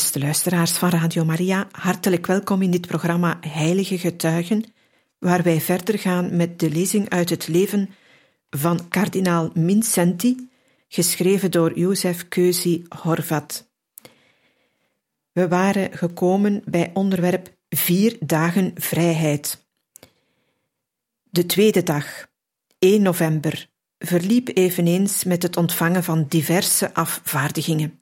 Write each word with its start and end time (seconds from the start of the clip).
Beste 0.00 0.18
luisteraars 0.20 0.72
van 0.72 0.88
Radio 0.88 1.24
Maria, 1.24 1.68
hartelijk 1.72 2.26
welkom 2.26 2.62
in 2.62 2.70
dit 2.70 2.86
programma 2.86 3.38
Heilige 3.40 3.98
Getuigen, 3.98 4.64
waar 5.18 5.42
wij 5.42 5.60
verder 5.60 5.98
gaan 5.98 6.36
met 6.36 6.58
de 6.58 6.70
lezing 6.70 7.08
uit 7.08 7.30
het 7.30 7.48
leven 7.48 7.90
van 8.50 8.88
kardinaal 8.88 9.50
Mincenti, 9.54 10.48
geschreven 10.88 11.50
door 11.50 11.78
Jozef 11.78 12.28
Keuzi 12.28 12.84
Horvat. 12.88 13.70
We 15.32 15.48
waren 15.48 15.98
gekomen 15.98 16.62
bij 16.64 16.90
onderwerp 16.94 17.56
Vier 17.68 18.16
dagen 18.20 18.72
vrijheid. 18.74 19.66
De 21.22 21.46
tweede 21.46 21.82
dag, 21.82 22.26
1 22.78 23.02
november, 23.02 23.68
verliep 23.98 24.48
eveneens 24.54 25.24
met 25.24 25.42
het 25.42 25.56
ontvangen 25.56 26.04
van 26.04 26.26
diverse 26.28 26.94
afvaardigingen. 26.94 27.99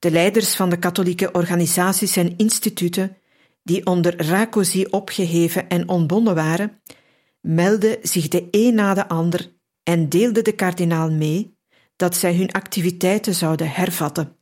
De 0.00 0.10
leiders 0.10 0.54
van 0.54 0.70
de 0.70 0.78
katholieke 0.78 1.32
organisaties 1.32 2.16
en 2.16 2.36
instituten, 2.36 3.16
die 3.62 3.86
onder 3.86 4.26
Rakosi 4.26 4.84
opgeheven 4.84 5.68
en 5.68 5.88
ontbonden 5.88 6.34
waren, 6.34 6.82
meldden 7.40 7.98
zich 8.02 8.28
de 8.28 8.48
een 8.50 8.74
na 8.74 8.94
de 8.94 9.08
ander 9.08 9.52
en 9.82 10.08
deelden 10.08 10.44
de 10.44 10.52
kardinaal 10.52 11.10
mee 11.10 11.58
dat 11.96 12.16
zij 12.16 12.36
hun 12.36 12.52
activiteiten 12.52 13.34
zouden 13.34 13.70
hervatten. 13.70 14.36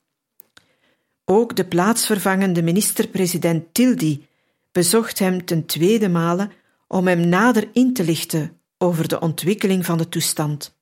Ook 1.25 1.57
de 1.57 1.67
plaatsvervangende 1.67 2.63
minister-president 2.63 3.75
Tildi 3.75 4.27
bezocht 4.73 5.19
hem 5.19 5.45
ten 5.45 5.67
tweede 5.67 6.09
male 6.09 6.51
om 6.89 7.07
hem 7.07 7.29
nader 7.29 7.69
in 7.73 7.93
te 7.93 8.05
lichten 8.05 8.61
over 8.79 9.09
de 9.09 9.21
ontwikkeling 9.21 9.85
van 9.85 9.99
de 9.99 10.09
toestand 10.09 10.78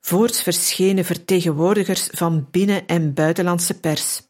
voorts 0.00 0.42
verschenen 0.42 1.04
vertegenwoordigers 1.04 2.08
van 2.12 2.48
binnen- 2.50 2.86
en 2.86 3.14
buitenlandse 3.14 3.80
pers. 3.80 4.22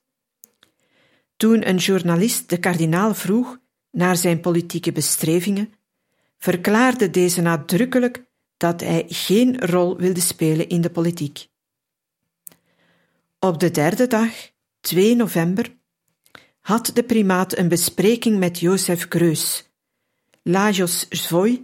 Toen 1.37 1.69
een 1.69 1.77
journalist 1.77 2.49
de 2.49 2.59
kardinaal 2.59 3.15
vroeg 3.15 3.59
naar 3.91 4.17
zijn 4.17 4.41
politieke 4.41 4.93
bestrevingen, 4.93 5.73
verklaarde 6.39 7.11
deze 7.11 7.41
nadrukkelijk 7.41 8.27
dat 8.57 8.81
hij 8.81 9.05
geen 9.09 9.61
rol 9.61 9.97
wilde 9.97 10.21
spelen 10.21 10.69
in 10.69 10.81
de 10.81 10.91
politiek. 10.91 11.49
Op 13.39 13.61
de 13.61 13.71
derde 13.71 14.07
dag, 14.07 14.51
2 14.81 15.17
november, 15.17 15.77
had 16.61 16.91
de 16.95 17.03
primaat 17.03 17.57
een 17.57 17.69
bespreking 17.69 18.39
met 18.39 18.59
Jozef 18.59 19.07
Greus, 19.09 19.71
Lajos 20.43 21.07
Zvoj, 21.09 21.63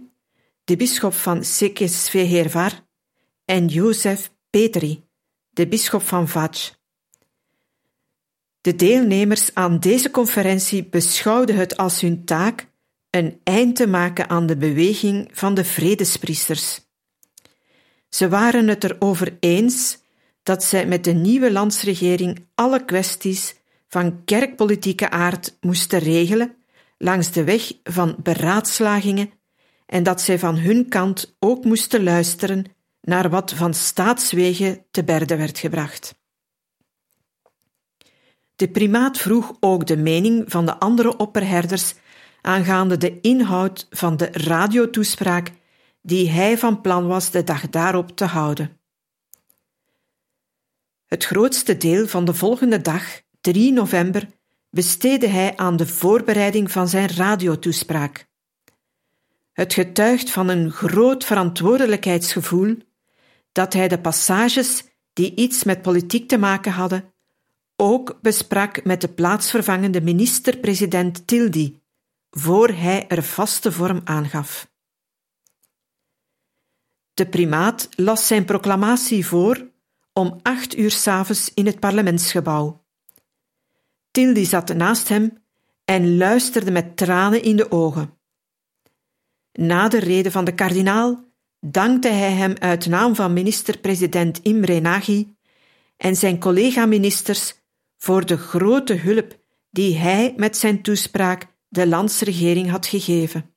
de 0.63 0.75
bisschop 0.75 1.13
van 1.13 1.43
Sekesvehervar, 1.43 2.84
en 3.45 3.67
Jozef 3.67 4.31
Petri, 4.49 5.03
de 5.49 5.67
bisschop 5.67 6.01
van 6.01 6.27
Vatch. 6.27 6.75
De 8.61 8.75
deelnemers 8.75 9.53
aan 9.53 9.79
deze 9.79 10.11
conferentie 10.11 10.85
beschouwden 10.85 11.55
het 11.55 11.77
als 11.77 12.01
hun 12.01 12.25
taak 12.25 12.67
een 13.09 13.39
eind 13.43 13.75
te 13.75 13.87
maken 13.87 14.29
aan 14.29 14.45
de 14.45 14.57
beweging 14.57 15.29
van 15.31 15.53
de 15.53 15.63
vredespriesters. 15.63 16.81
Ze 18.09 18.29
waren 18.29 18.67
het 18.67 18.83
erover 18.83 19.37
eens 19.39 19.97
dat 20.43 20.63
zij 20.63 20.87
met 20.87 21.03
de 21.03 21.13
nieuwe 21.13 21.51
landsregering 21.51 22.47
alle 22.55 22.85
kwesties 22.85 23.55
van 23.87 24.23
kerkpolitieke 24.23 25.09
aard 25.09 25.57
moesten 25.59 25.99
regelen 25.99 26.55
langs 26.97 27.31
de 27.31 27.43
weg 27.43 27.71
van 27.83 28.15
beraadslagingen 28.23 29.31
en 29.85 30.03
dat 30.03 30.21
zij 30.21 30.39
van 30.39 30.57
hun 30.57 30.89
kant 30.89 31.35
ook 31.39 31.63
moesten 31.63 32.03
luisteren 32.03 32.74
naar 33.05 33.29
wat 33.29 33.53
van 33.53 33.73
staatswegen 33.73 34.85
te 34.91 35.03
berde 35.03 35.35
werd 35.35 35.57
gebracht. 35.59 36.15
De 38.55 38.69
primaat 38.69 39.17
vroeg 39.17 39.57
ook 39.59 39.87
de 39.87 39.97
mening 39.97 40.51
van 40.51 40.65
de 40.65 40.79
andere 40.79 41.17
opperherders 41.17 41.93
aangaande 42.41 42.97
de 42.97 43.21
inhoud 43.21 43.87
van 43.89 44.17
de 44.17 44.29
radiotoespraak 44.31 45.51
die 46.01 46.29
hij 46.29 46.57
van 46.57 46.81
plan 46.81 47.07
was 47.07 47.31
de 47.31 47.43
dag 47.43 47.69
daarop 47.69 48.15
te 48.15 48.25
houden. 48.25 48.79
Het 51.05 51.25
grootste 51.25 51.77
deel 51.77 52.07
van 52.07 52.25
de 52.25 52.33
volgende 52.33 52.81
dag, 52.81 53.21
3 53.41 53.71
november, 53.71 54.27
besteedde 54.69 55.27
hij 55.27 55.57
aan 55.57 55.77
de 55.77 55.87
voorbereiding 55.87 56.71
van 56.71 56.87
zijn 56.87 57.09
radiotoespraak. 57.09 58.27
Het 59.51 59.73
getuigt 59.73 60.31
van 60.31 60.47
een 60.49 60.71
groot 60.71 61.25
verantwoordelijkheidsgevoel 61.25 62.77
dat 63.55 63.73
hij 63.73 63.87
de 63.87 63.99
passages 63.99 64.83
die 65.13 65.35
iets 65.35 65.63
met 65.63 65.81
politiek 65.81 66.27
te 66.27 66.37
maken 66.37 66.71
hadden, 66.71 67.13
ook 67.75 68.21
besprak 68.21 68.83
met 68.83 69.01
de 69.01 69.07
plaatsvervangende 69.07 70.01
minister-president 70.01 71.27
Tildi, 71.27 71.81
voor 72.29 72.69
hij 72.69 73.07
er 73.07 73.23
vaste 73.23 73.71
vorm 73.71 74.01
aangaf. 74.03 74.71
De 77.13 77.27
primaat 77.27 77.89
las 77.95 78.27
zijn 78.27 78.45
proclamatie 78.45 79.25
voor 79.25 79.71
om 80.13 80.39
acht 80.41 80.77
uur 80.77 80.91
s'avonds 80.91 81.53
in 81.53 81.65
het 81.65 81.79
parlementsgebouw. 81.79 82.85
Tildi 84.11 84.45
zat 84.45 84.75
naast 84.75 85.07
hem 85.07 85.43
en 85.85 86.17
luisterde 86.17 86.71
met 86.71 86.97
tranen 86.97 87.43
in 87.43 87.55
de 87.55 87.71
ogen. 87.71 88.19
Na 89.51 89.87
de 89.87 89.99
rede 89.99 90.31
van 90.31 90.45
de 90.45 90.55
kardinaal 90.55 91.24
dankte 91.71 92.07
hij 92.07 92.31
hem 92.31 92.53
uit 92.59 92.85
naam 92.85 93.15
van 93.15 93.33
minister-president 93.33 94.39
Imre 94.41 94.79
Nagy 94.79 95.27
en 95.97 96.15
zijn 96.15 96.39
collega-ministers 96.39 97.53
voor 97.97 98.25
de 98.25 98.37
grote 98.37 98.93
hulp 98.93 99.39
die 99.71 99.97
hij 99.97 100.33
met 100.37 100.57
zijn 100.57 100.81
toespraak 100.81 101.45
de 101.67 101.87
landsregering 101.87 102.69
had 102.69 102.87
gegeven. 102.87 103.53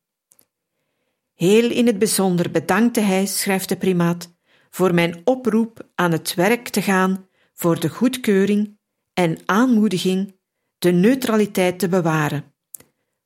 Heel 1.34 1.70
in 1.70 1.86
het 1.86 1.98
bijzonder 1.98 2.50
bedankte 2.50 3.00
hij, 3.00 3.26
schrijft 3.26 3.68
de 3.68 3.76
primaat, 3.76 4.36
voor 4.70 4.94
mijn 4.94 5.20
oproep 5.24 5.88
aan 5.94 6.12
het 6.12 6.34
werk 6.34 6.68
te 6.68 6.82
gaan 6.82 7.26
voor 7.54 7.80
de 7.80 7.88
goedkeuring 7.88 8.78
en 9.12 9.38
aanmoediging 9.44 10.36
de 10.78 10.90
neutraliteit 10.90 11.78
te 11.78 11.88
bewaren, 11.88 12.54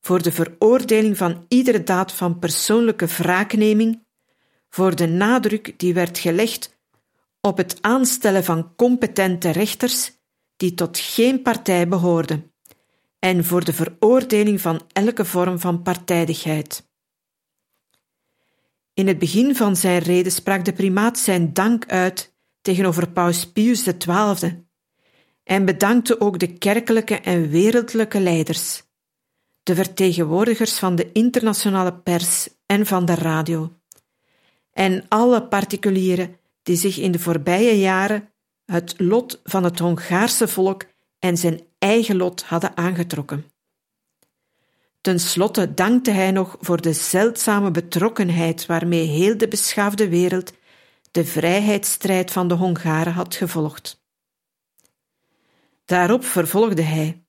voor 0.01 0.23
de 0.23 0.33
veroordeling 0.33 1.17
van 1.17 1.45
iedere 1.49 1.83
daad 1.83 2.13
van 2.13 2.39
persoonlijke 2.39 3.07
wraakneming 3.07 4.02
voor 4.75 4.97
de 4.97 5.07
nadruk 5.07 5.79
die 5.79 5.95
werd 5.95 6.19
gelegd 6.19 6.79
op 7.41 7.57
het 7.57 7.79
aanstellen 7.81 8.45
van 8.45 8.75
competente 8.77 9.51
rechters 9.51 10.13
die 10.57 10.75
tot 10.75 10.99
geen 10.99 11.43
partij 11.43 11.89
behoorden, 11.89 12.53
en 13.19 13.45
voor 13.45 13.65
de 13.65 13.73
veroordeling 13.73 14.61
van 14.61 14.81
elke 14.93 15.25
vorm 15.25 15.59
van 15.59 15.83
partijdigheid. 15.83 16.91
In 18.95 19.07
het 19.07 19.19
begin 19.19 19.57
van 19.57 19.77
zijn 19.77 19.99
rede 19.99 20.31
sprak 20.31 20.65
de 20.65 20.73
primaat 20.73 21.19
zijn 21.19 21.53
dank 21.53 21.87
uit 21.87 22.35
tegenover 22.61 23.11
Paus 23.11 23.53
Pius 23.53 23.83
XII 23.99 24.67
en 25.45 25.65
bedankte 25.65 26.21
ook 26.21 26.39
de 26.39 26.59
kerkelijke 26.59 27.19
en 27.21 27.49
wereldlijke 27.49 28.21
leiders, 28.21 28.83
de 29.63 29.75
vertegenwoordigers 29.75 30.79
van 30.79 30.97
de 30.97 31.13
internationale 31.13 31.95
pers 31.95 32.49
en 32.67 32.87
van 32.87 33.05
de 33.05 33.15
radio 33.15 33.82
en 34.73 35.05
alle 35.09 35.49
particulieren 35.49 36.37
die 36.63 36.77
zich 36.77 36.99
in 36.99 37.13
de 37.13 37.19
voorbije 37.19 37.79
jaren 37.79 38.29
het 38.65 38.95
lot 38.99 39.41
van 39.45 39.65
het 39.65 39.79
Hongaarse 39.79 40.49
volk 40.49 40.85
en 41.19 41.37
zijn 41.37 41.61
eigen 41.79 42.17
lot 42.17 42.43
hadden 42.43 42.77
aangetrokken. 42.77 43.45
Ten 45.01 45.21
slotte 45.21 45.75
dankte 45.75 46.11
hij 46.11 46.31
nog 46.31 46.57
voor 46.61 46.81
de 46.81 46.93
zeldzame 46.93 47.71
betrokkenheid 47.71 48.67
waarmee 48.67 49.07
heel 49.07 49.39
de 49.39 49.49
beschaafde 49.49 50.09
wereld 50.09 50.53
de 51.11 51.25
vrijheidsstrijd 51.25 52.31
van 52.31 52.49
de 52.49 52.55
Hongaren 52.55 53.13
had 53.13 53.35
gevolgd. 53.35 54.01
Daarop 55.85 56.25
vervolgde 56.25 56.83
hij: 56.83 57.25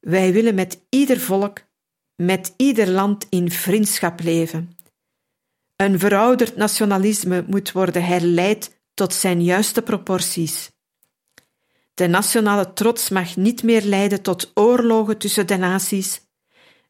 Wij 0.00 0.32
willen 0.32 0.54
met 0.54 0.80
ieder 0.88 1.20
volk, 1.20 1.60
met 2.16 2.54
ieder 2.56 2.88
land 2.88 3.26
in 3.28 3.50
vriendschap 3.50 4.20
leven 4.20 4.76
een 5.76 5.98
verouderd 5.98 6.56
nationalisme 6.56 7.44
moet 7.46 7.72
worden 7.72 8.04
herleid 8.04 8.80
tot 8.94 9.14
zijn 9.14 9.42
juiste 9.42 9.82
proporties. 9.82 10.70
De 11.94 12.06
nationale 12.06 12.72
trots 12.72 13.08
mag 13.08 13.36
niet 13.36 13.62
meer 13.62 13.82
leiden 13.82 14.22
tot 14.22 14.50
oorlogen 14.54 15.18
tussen 15.18 15.46
de 15.46 15.56
naties. 15.56 16.20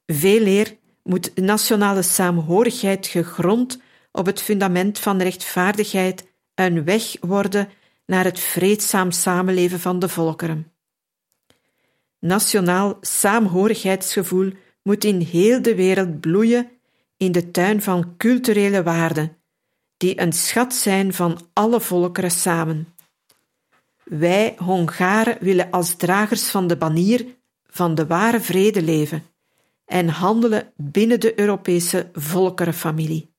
Veeleer 0.07 0.77
moet 1.03 1.37
nationale 1.37 2.03
saamhorigheid 2.03 3.07
gegrond 3.07 3.81
op 4.13 4.27
het 4.27 4.41
fundament 4.41 4.99
van 4.99 5.23
rechtvaardigheid 5.23 6.33
een 6.55 6.85
weg 6.85 7.17
worden 7.21 7.69
naar 8.07 8.25
het 8.25 8.41
vreedzaam 8.41 9.11
samenleven 9.11 9.81
van 9.81 9.99
de 9.99 10.09
volkeren. 10.09 10.73
Nationaal 12.19 12.99
saamhorigheidsgevoel 13.01 14.53
moet 14.83 15.05
in 15.05 15.21
heel 15.21 15.63
de 15.63 15.75
wereld 15.75 16.21
bloeien 16.21 16.71
in 17.17 17.33
de 17.33 17.51
tuin 17.51 17.83
van 17.83 18.17
culturele 18.17 18.83
waarden, 18.83 19.37
die 19.97 20.21
een 20.21 20.33
schat 20.33 20.75
zijn 20.75 21.13
van 21.13 21.39
alle 21.53 21.81
volkeren 21.81 22.31
samen. 22.31 22.95
Wij, 24.05 24.55
Hongaren, 24.59 25.37
willen 25.41 25.71
als 25.71 25.97
dragers 25.97 26.51
van 26.51 26.67
de 26.67 26.77
banier 26.77 27.27
van 27.67 27.95
de 27.95 28.07
ware 28.07 28.41
vrede 28.41 28.83
leven 28.83 29.23
en 29.85 30.09
handelen 30.09 30.73
binnen 30.77 31.21
de 31.21 31.39
Europese 31.41 32.11
volkerenfamilie. 32.13 33.33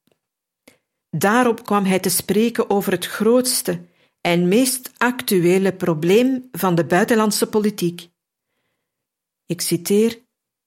Daarop 1.10 1.66
kwam 1.66 1.86
hij 1.86 2.00
te 2.00 2.10
spreken 2.10 2.70
over 2.70 2.92
het 2.92 3.06
grootste 3.06 3.82
en 4.22 4.48
meest 4.48 4.92
actuele 4.98 5.74
probleem 5.74 6.48
van 6.52 6.76
de 6.76 6.86
buitenlandse 6.86 7.48
politiek. 7.48 8.10
Ik 9.46 9.62
citeer: 9.62 10.25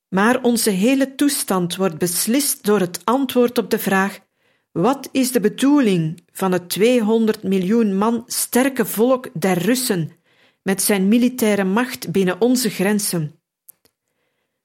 Maar 0.08 0.42
onze 0.42 0.70
hele 0.70 1.14
toestand 1.14 1.76
wordt 1.76 1.98
beslist 1.98 2.64
door 2.64 2.80
het 2.80 3.00
antwoord 3.04 3.58
op 3.58 3.70
de 3.70 3.78
vraag: 3.78 4.20
wat 4.72 5.08
is 5.12 5.32
de 5.32 5.40
bedoeling 5.40 6.22
van 6.32 6.52
het 6.52 6.68
200 6.68 7.42
miljoen 7.42 7.96
man 7.96 8.22
sterke 8.26 8.86
volk 8.86 9.28
der 9.40 9.58
Russen 9.58 10.12
met 10.62 10.82
zijn 10.82 11.08
militaire 11.08 11.64
macht 11.64 12.10
binnen 12.10 12.40
onze 12.40 12.70
grenzen? 12.70 13.40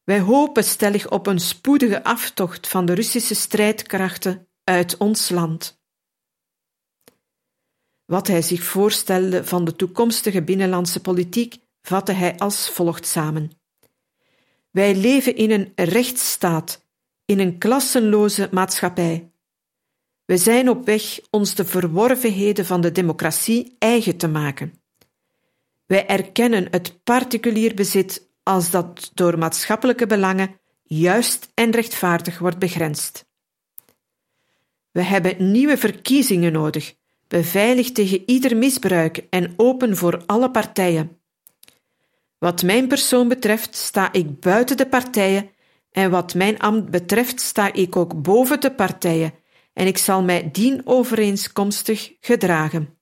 Wij 0.03 0.19
hopen 0.19 0.63
stellig 0.63 1.09
op 1.09 1.27
een 1.27 1.39
spoedige 1.39 2.03
aftocht 2.03 2.67
van 2.67 2.85
de 2.85 2.93
Russische 2.93 3.35
strijdkrachten 3.35 4.47
uit 4.63 4.97
ons 4.97 5.29
land. 5.29 5.81
Wat 8.05 8.27
hij 8.27 8.41
zich 8.41 8.63
voorstelde 8.63 9.45
van 9.45 9.65
de 9.65 9.75
toekomstige 9.75 10.43
binnenlandse 10.43 10.99
politiek 10.99 11.57
vatte 11.81 12.11
hij 12.11 12.37
als 12.37 12.69
volgt 12.69 13.05
samen. 13.05 13.62
Wij 14.73 14.95
leven 14.95 15.35
in 15.35 15.51
een 15.51 15.71
rechtsstaat, 15.75 16.85
in 17.25 17.39
een 17.39 17.57
klassenloze 17.57 18.47
maatschappij. 18.51 19.31
We 20.25 20.37
zijn 20.37 20.69
op 20.69 20.85
weg 20.85 21.19
ons 21.29 21.55
de 21.55 21.65
verworvenheden 21.65 22.65
van 22.65 22.81
de 22.81 22.91
democratie 22.91 23.75
eigen 23.79 24.17
te 24.17 24.27
maken. 24.27 24.73
Wij 25.85 26.07
erkennen 26.07 26.67
het 26.71 27.03
particulier 27.03 27.73
bezit 27.73 28.29
als 28.43 28.69
dat 28.69 29.11
door 29.13 29.37
maatschappelijke 29.37 30.07
belangen 30.07 30.59
juist 30.83 31.51
en 31.53 31.71
rechtvaardig 31.71 32.39
wordt 32.39 32.59
begrensd. 32.59 33.25
We 34.91 35.01
hebben 35.01 35.51
nieuwe 35.51 35.77
verkiezingen 35.77 36.51
nodig, 36.51 36.95
beveiligd 37.27 37.95
tegen 37.95 38.23
ieder 38.25 38.57
misbruik 38.57 39.25
en 39.29 39.53
open 39.57 39.97
voor 39.97 40.23
alle 40.25 40.51
partijen. 40.51 41.17
Wat 42.43 42.63
mijn 42.63 42.87
persoon 42.87 43.27
betreft 43.27 43.75
sta 43.75 44.11
ik 44.11 44.39
buiten 44.39 44.77
de 44.77 44.87
partijen 44.87 45.49
en 45.91 46.11
wat 46.11 46.33
mijn 46.33 46.59
ambt 46.59 46.89
betreft 46.89 47.41
sta 47.41 47.73
ik 47.73 47.95
ook 47.95 48.21
boven 48.21 48.61
de 48.61 48.71
partijen 48.71 49.33
en 49.73 49.87
ik 49.87 49.97
zal 49.97 50.23
mij 50.23 50.49
dienovereenkomstig 50.51 52.13
gedragen. 52.19 52.97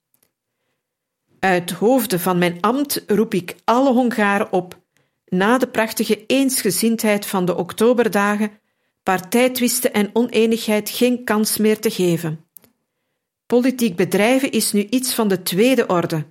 Uit 1.39 1.71
hoofde 1.71 2.19
van 2.19 2.37
mijn 2.37 2.57
ambt 2.59 3.03
roep 3.07 3.33
ik 3.33 3.55
alle 3.63 3.93
Hongaren 3.93 4.51
op, 4.51 4.79
na 5.25 5.57
de 5.57 5.67
prachtige 5.67 6.25
eensgezindheid 6.25 7.25
van 7.25 7.45
de 7.45 7.55
oktoberdagen, 7.55 8.51
partijtwisten 9.03 9.93
en 9.93 10.09
oneenigheid 10.13 10.89
geen 10.89 11.23
kans 11.23 11.57
meer 11.57 11.79
te 11.79 11.89
geven. 11.89 12.45
Politiek 13.45 13.95
bedrijven 13.95 14.51
is 14.51 14.71
nu 14.71 14.87
iets 14.89 15.13
van 15.13 15.27
de 15.27 15.43
tweede 15.43 15.87
orde. 15.87 16.25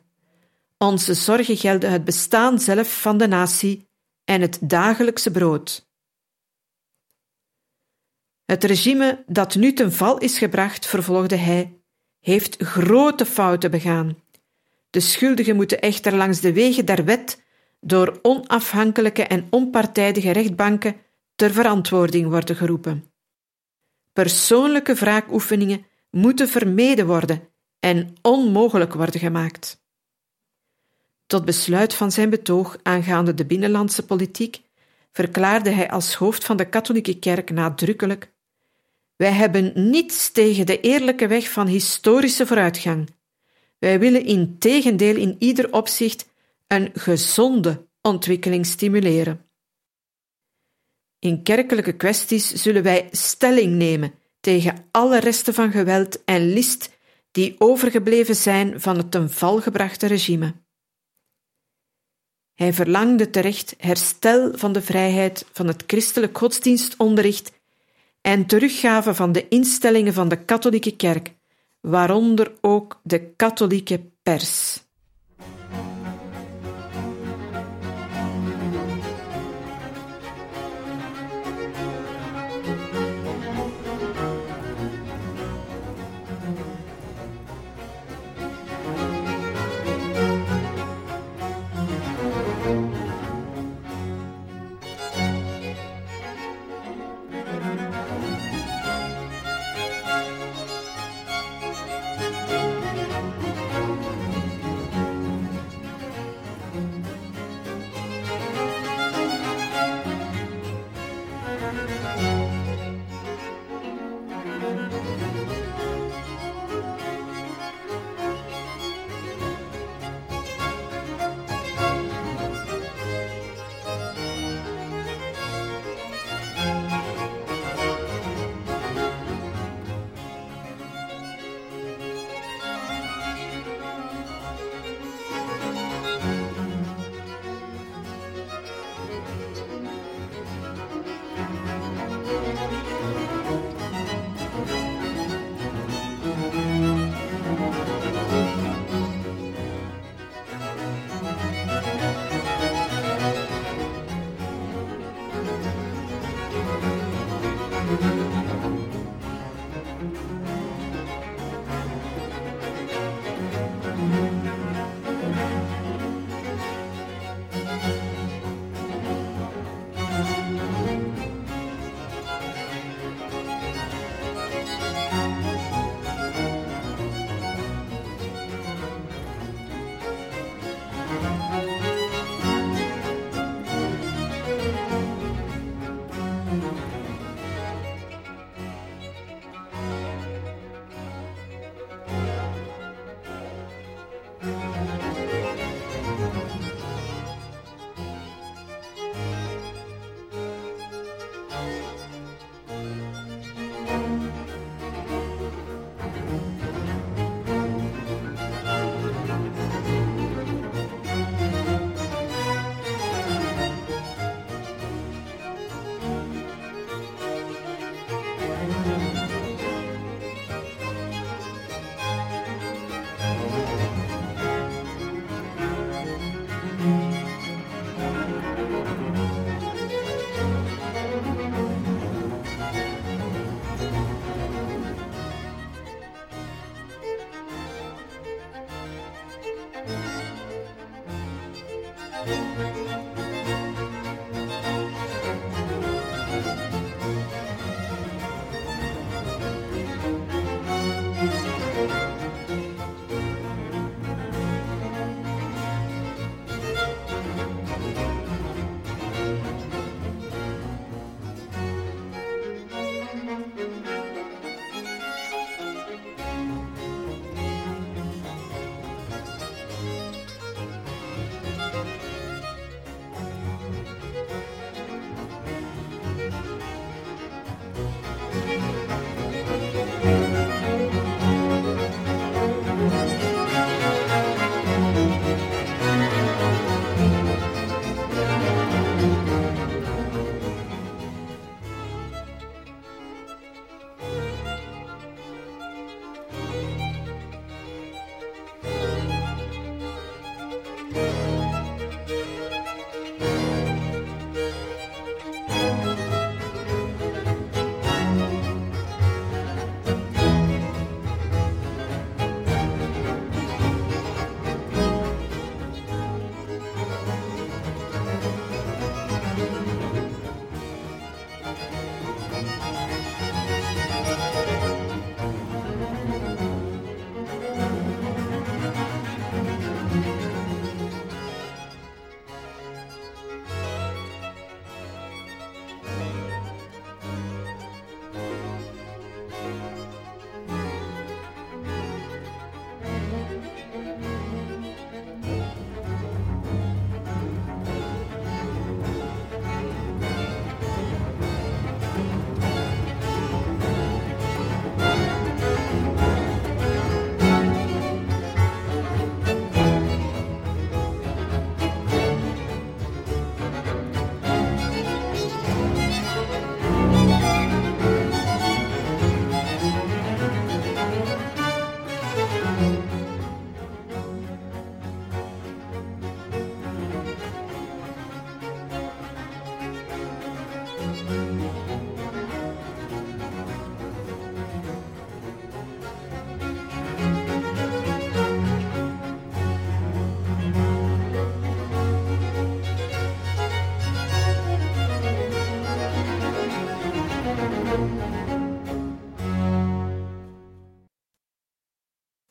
Onze 0.85 1.15
zorgen 1.15 1.57
gelden 1.57 1.91
het 1.91 2.05
bestaan 2.05 2.59
zelf 2.59 3.01
van 3.01 3.19
de 3.19 3.29
natie 3.29 3.89
en 4.25 4.41
het 4.41 4.59
dagelijkse 4.63 5.31
brood. 5.31 5.89
Het 8.45 8.65
regime 8.65 9.25
dat 9.27 9.55
nu 9.55 9.73
ten 9.73 9.93
val 9.93 10.19
is 10.19 10.39
gebracht, 10.39 10.87
vervolgde 10.87 11.37
hij, 11.37 11.81
heeft 12.21 12.63
grote 12.63 13.27
fouten 13.27 13.71
begaan. 13.71 14.19
De 14.91 15.01
schuldigen 15.01 15.57
moeten 15.57 15.81
echter 15.81 16.15
langs 16.15 16.41
de 16.41 16.53
wegen 16.53 16.87
der 16.87 17.05
wet 17.05 17.43
door 17.81 18.19
onafhankelijke 18.23 19.23
en 19.23 19.47
onpartijdige 19.51 20.31
rechtbanken 20.31 20.97
ter 21.35 21.53
verantwoording 21.53 22.29
worden 22.29 22.57
geroepen. 22.57 23.13
Persoonlijke 24.13 24.95
wraakoefeningen 24.95 25.87
moeten 26.11 26.49
vermeden 26.49 27.07
worden 27.07 27.49
en 27.81 28.15
onmogelijk 28.23 28.95
worden 28.95 29.21
gemaakt. 29.21 29.80
Tot 31.31 31.45
besluit 31.45 31.95
van 31.95 32.13
zijn 32.13 32.31
betoog 32.31 32.77
aangaande 32.83 33.35
de 33.35 33.47
binnenlandse 33.47 34.05
politiek 34.05 34.63
verklaarde 35.13 35.71
hij 35.71 35.91
als 35.91 36.15
hoofd 36.15 36.45
van 36.45 36.57
de 36.57 36.69
katholieke 36.69 37.19
kerk 37.19 37.51
nadrukkelijk 37.51 38.33
wij 39.21 39.33
hebben 39.33 39.73
niets 39.91 40.31
tegen 40.31 40.67
de 40.67 40.81
eerlijke 40.81 41.27
weg 41.27 41.51
van 41.51 41.67
historische 41.67 42.47
vooruitgang. 42.47 43.09
Wij 43.79 43.99
willen 43.99 44.25
in 44.25 44.59
tegendeel 44.59 45.17
in 45.17 45.37
ieder 45.39 45.73
opzicht 45.73 46.29
een 46.67 46.91
gezonde 46.95 47.87
ontwikkeling 48.03 48.67
stimuleren. 48.67 49.45
In 51.19 51.43
kerkelijke 51.43 51.93
kwesties 51.93 52.53
zullen 52.53 52.83
wij 52.83 53.09
stelling 53.11 53.75
nemen 53.75 54.15
tegen 54.41 54.89
alle 54.91 55.19
resten 55.19 55.55
van 55.55 55.71
geweld 55.71 56.25
en 56.25 56.53
list 56.53 56.99
die 57.31 57.55
overgebleven 57.59 58.37
zijn 58.37 58.81
van 58.81 58.97
het 58.97 59.11
ten 59.11 59.31
val 59.31 59.61
gebrachte 59.61 60.07
regime. 60.07 60.55
Hij 62.61 62.73
verlangde 62.73 63.31
terecht 63.31 63.75
herstel 63.79 64.51
van 64.55 64.73
de 64.73 64.83
vrijheid 64.83 65.45
van 65.53 65.67
het 65.67 65.85
christelijk 65.87 66.39
godsdienstonderricht 66.39 67.53
en 68.21 68.47
teruggave 68.47 69.15
van 69.15 69.33
de 69.33 69.49
instellingen 69.49 70.13
van 70.13 70.29
de 70.29 70.45
katholieke 70.45 70.97
kerk, 70.97 71.35
waaronder 71.81 72.53
ook 72.61 73.01
de 73.03 73.33
katholieke 73.37 74.01
pers. 74.23 74.83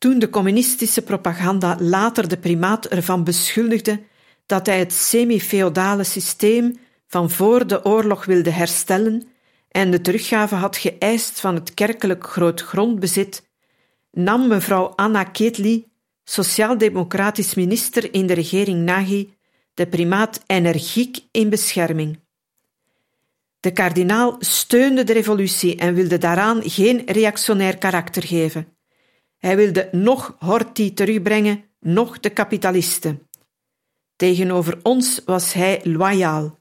Toen 0.09 0.19
de 0.19 0.29
communistische 0.29 1.01
propaganda 1.01 1.77
later 1.79 2.27
de 2.27 2.37
primaat 2.37 2.85
ervan 2.85 3.23
beschuldigde 3.23 4.03
dat 4.45 4.65
hij 4.65 4.79
het 4.79 4.93
semi-feodale 4.93 6.03
systeem 6.03 6.79
van 7.07 7.29
voor 7.29 7.67
de 7.67 7.85
oorlog 7.85 8.25
wilde 8.25 8.49
herstellen 8.49 9.27
en 9.71 9.91
de 9.91 10.01
teruggave 10.01 10.55
had 10.55 10.77
geëist 10.77 11.39
van 11.39 11.55
het 11.55 11.73
kerkelijk 11.73 12.27
grootgrondbezit, 12.27 13.49
nam 14.11 14.47
mevrouw 14.47 14.85
Anna 14.85 15.23
Ketli, 15.23 15.85
sociaal-democratisch 16.23 17.53
minister 17.53 18.13
in 18.13 18.27
de 18.27 18.33
regering 18.33 18.83
Nagy, 18.83 19.29
de 19.73 19.87
primaat 19.87 20.43
energiek 20.45 21.19
in 21.31 21.49
bescherming. 21.49 22.19
De 23.59 23.71
kardinaal 23.71 24.35
steunde 24.39 25.03
de 25.03 25.13
revolutie 25.13 25.75
en 25.75 25.93
wilde 25.93 26.17
daaraan 26.17 26.61
geen 26.63 27.01
reactionair 27.05 27.77
karakter 27.77 28.23
geven. 28.23 28.77
Hij 29.39 29.55
wilde 29.55 29.89
nog 29.91 30.35
Horthy 30.39 30.93
terugbrengen, 30.93 31.63
nog 31.79 32.19
de 32.19 32.29
kapitalisten. 32.29 33.27
Tegenover 34.15 34.79
ons 34.83 35.21
was 35.25 35.53
hij 35.53 35.81
loyaal. 35.83 36.57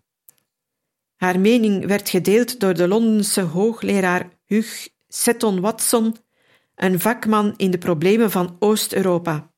Haar 1.16 1.40
mening 1.40 1.86
werd 1.86 2.08
gedeeld 2.08 2.60
door 2.60 2.74
de 2.74 2.88
Londense 2.88 3.40
hoogleraar 3.40 4.28
Hugh 4.44 4.86
Seton 5.08 5.60
Watson, 5.60 6.16
een 6.74 7.00
vakman 7.00 7.54
in 7.56 7.70
de 7.70 7.78
problemen 7.78 8.30
van 8.30 8.56
Oost-Europa. 8.58 9.50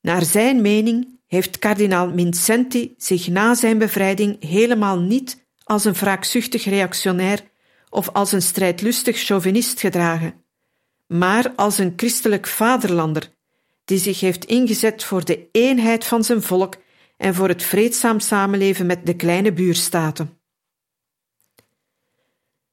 Naar 0.00 0.24
zijn 0.24 0.60
mening 0.60 1.18
heeft 1.26 1.58
kardinaal 1.58 2.10
Mincenti 2.10 2.94
zich 2.96 3.28
na 3.28 3.54
zijn 3.54 3.78
bevrijding 3.78 4.42
helemaal 4.42 5.00
niet 5.00 5.46
als 5.64 5.84
een 5.84 5.92
wraakzuchtig 5.92 6.64
reactionair 6.64 7.50
of 7.88 8.08
als 8.08 8.32
een 8.32 8.42
strijdlustig 8.42 9.18
chauvinist 9.18 9.80
gedragen, 9.80 10.44
maar 11.06 11.52
als 11.56 11.78
een 11.78 11.92
christelijk 11.96 12.46
vaderlander 12.46 13.34
die 13.84 13.98
zich 13.98 14.20
heeft 14.20 14.44
ingezet 14.44 15.04
voor 15.04 15.24
de 15.24 15.48
eenheid 15.52 16.04
van 16.04 16.24
zijn 16.24 16.42
volk 16.42 16.76
en 17.16 17.34
voor 17.34 17.48
het 17.48 17.62
vreedzaam 17.62 18.20
samenleven 18.20 18.86
met 18.86 19.06
de 19.06 19.16
kleine 19.16 19.52
buurstaten. 19.52 20.38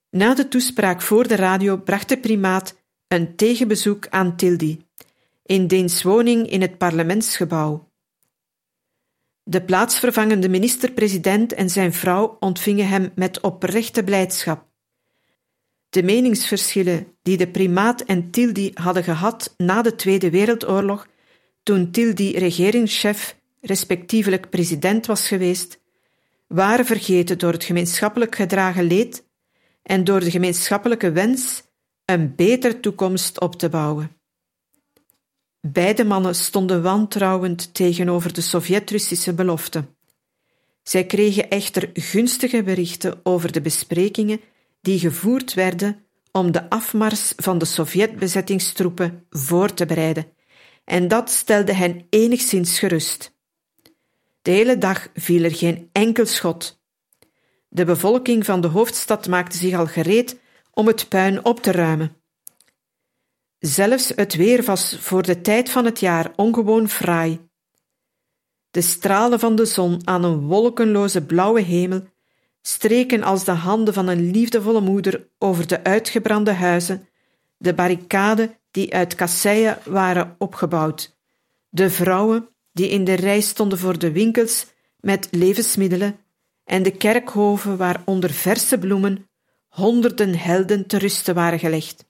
Na 0.09 0.33
de 0.33 0.47
toespraak 0.47 1.01
voor 1.01 1.27
de 1.27 1.35
radio 1.35 1.77
bracht 1.77 2.09
de 2.09 2.17
primaat 2.17 2.75
een 3.07 3.35
tegenbezoek 3.35 4.07
aan 4.07 4.35
Tildy, 4.35 4.79
in 5.43 5.67
diens 5.67 6.03
woning 6.03 6.49
in 6.49 6.61
het 6.61 6.77
parlementsgebouw. 6.77 7.91
De 9.43 9.63
plaatsvervangende 9.63 10.49
minister-president 10.49 11.53
en 11.53 11.69
zijn 11.69 11.93
vrouw 11.93 12.37
ontvingen 12.39 12.87
hem 12.87 13.11
met 13.15 13.41
oprechte 13.41 14.03
blijdschap. 14.03 14.72
De 15.93 16.03
meningsverschillen 16.03 17.07
die 17.21 17.37
de 17.37 17.47
primaat 17.47 18.01
en 18.01 18.31
Tildy 18.31 18.71
hadden 18.73 19.03
gehad 19.03 19.53
na 19.57 19.81
de 19.81 19.95
Tweede 19.95 20.29
Wereldoorlog, 20.29 21.07
toen 21.63 21.91
Tildy 21.91 22.31
regeringschef, 22.37 23.37
respectievelijk 23.61 24.49
president 24.49 25.05
was 25.05 25.27
geweest, 25.27 25.79
waren 26.47 26.85
vergeten 26.85 27.37
door 27.37 27.51
het 27.51 27.63
gemeenschappelijk 27.63 28.35
gedragen 28.35 28.83
leed 28.83 29.23
en 29.83 30.03
door 30.03 30.19
de 30.19 30.31
gemeenschappelijke 30.31 31.11
wens 31.11 31.63
een 32.05 32.35
betere 32.35 32.79
toekomst 32.79 33.39
op 33.39 33.55
te 33.55 33.69
bouwen. 33.69 34.11
Beide 35.61 36.03
mannen 36.03 36.35
stonden 36.35 36.81
wantrouwend 36.81 37.73
tegenover 37.73 38.33
de 38.33 38.41
Sovjet-Russische 38.41 39.33
belofte. 39.33 39.85
Zij 40.83 41.05
kregen 41.05 41.49
echter 41.49 41.89
gunstige 41.93 42.63
berichten 42.63 43.19
over 43.23 43.51
de 43.51 43.61
besprekingen 43.61 44.39
die 44.83 44.99
gevoerd 44.99 45.53
werden 45.53 46.05
om 46.31 46.51
de 46.51 46.69
afmars 46.69 47.33
van 47.35 47.57
de 47.57 47.65
Sovjet-bezettingstroepen 47.65 49.25
voor 49.29 49.73
te 49.73 49.85
bereiden, 49.85 50.25
en 50.83 51.07
dat 51.07 51.29
stelde 51.29 51.73
hen 51.73 52.07
enigszins 52.09 52.79
gerust. 52.79 53.35
De 54.41 54.51
hele 54.51 54.77
dag 54.77 55.07
viel 55.13 55.43
er 55.43 55.55
geen 55.55 55.89
enkel 55.91 56.25
schot. 56.25 56.81
De 57.69 57.85
bevolking 57.85 58.45
van 58.45 58.61
de 58.61 58.67
hoofdstad 58.67 59.27
maakte 59.27 59.57
zich 59.57 59.73
al 59.73 59.87
gereed 59.87 60.39
om 60.71 60.87
het 60.87 61.09
puin 61.09 61.45
op 61.45 61.59
te 61.59 61.71
ruimen. 61.71 62.15
Zelfs 63.59 64.11
het 64.15 64.35
weer 64.35 64.63
was 64.63 64.97
voor 64.99 65.23
de 65.23 65.41
tijd 65.41 65.69
van 65.69 65.85
het 65.85 65.99
jaar 65.99 66.33
ongewoon 66.35 66.89
fraai. 66.89 67.49
De 68.71 68.81
stralen 68.81 69.39
van 69.39 69.55
de 69.55 69.65
zon 69.65 70.07
aan 70.07 70.23
een 70.23 70.39
wolkenloze 70.39 71.25
blauwe 71.25 71.61
hemel 71.61 72.11
streken 72.67 73.23
als 73.23 73.43
de 73.43 73.51
handen 73.51 73.93
van 73.93 74.07
een 74.07 74.31
liefdevolle 74.31 74.81
moeder 74.81 75.27
over 75.37 75.67
de 75.67 75.83
uitgebrande 75.83 76.51
huizen, 76.51 77.07
de 77.57 77.73
barricade 77.73 78.59
die 78.71 78.93
uit 78.93 79.15
kasseien 79.15 79.77
waren 79.85 80.35
opgebouwd, 80.37 81.17
de 81.69 81.89
vrouwen 81.89 82.49
die 82.71 82.89
in 82.89 83.03
de 83.03 83.13
rij 83.13 83.41
stonden 83.41 83.77
voor 83.77 83.99
de 83.99 84.11
winkels 84.11 84.65
met 84.99 85.27
levensmiddelen 85.31 86.19
en 86.63 86.83
de 86.83 86.91
kerkhoven 86.91 87.77
waar 87.77 88.01
onder 88.05 88.29
verse 88.29 88.77
bloemen 88.77 89.29
honderden 89.67 90.35
helden 90.35 90.87
te 90.87 90.97
rusten 90.97 91.35
waren 91.35 91.59
gelegd. 91.59 92.05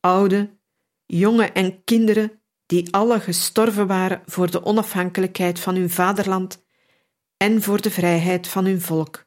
Oude, 0.00 0.58
jonge 1.06 1.44
en 1.44 1.84
kinderen 1.84 2.42
die 2.66 2.94
alle 2.94 3.20
gestorven 3.20 3.86
waren 3.86 4.22
voor 4.26 4.50
de 4.50 4.64
onafhankelijkheid 4.64 5.60
van 5.60 5.74
hun 5.74 5.90
vaderland 5.90 6.64
en 7.36 7.62
voor 7.62 7.80
de 7.80 7.90
vrijheid 7.90 8.48
van 8.48 8.64
hun 8.64 8.80
volk. 8.80 9.23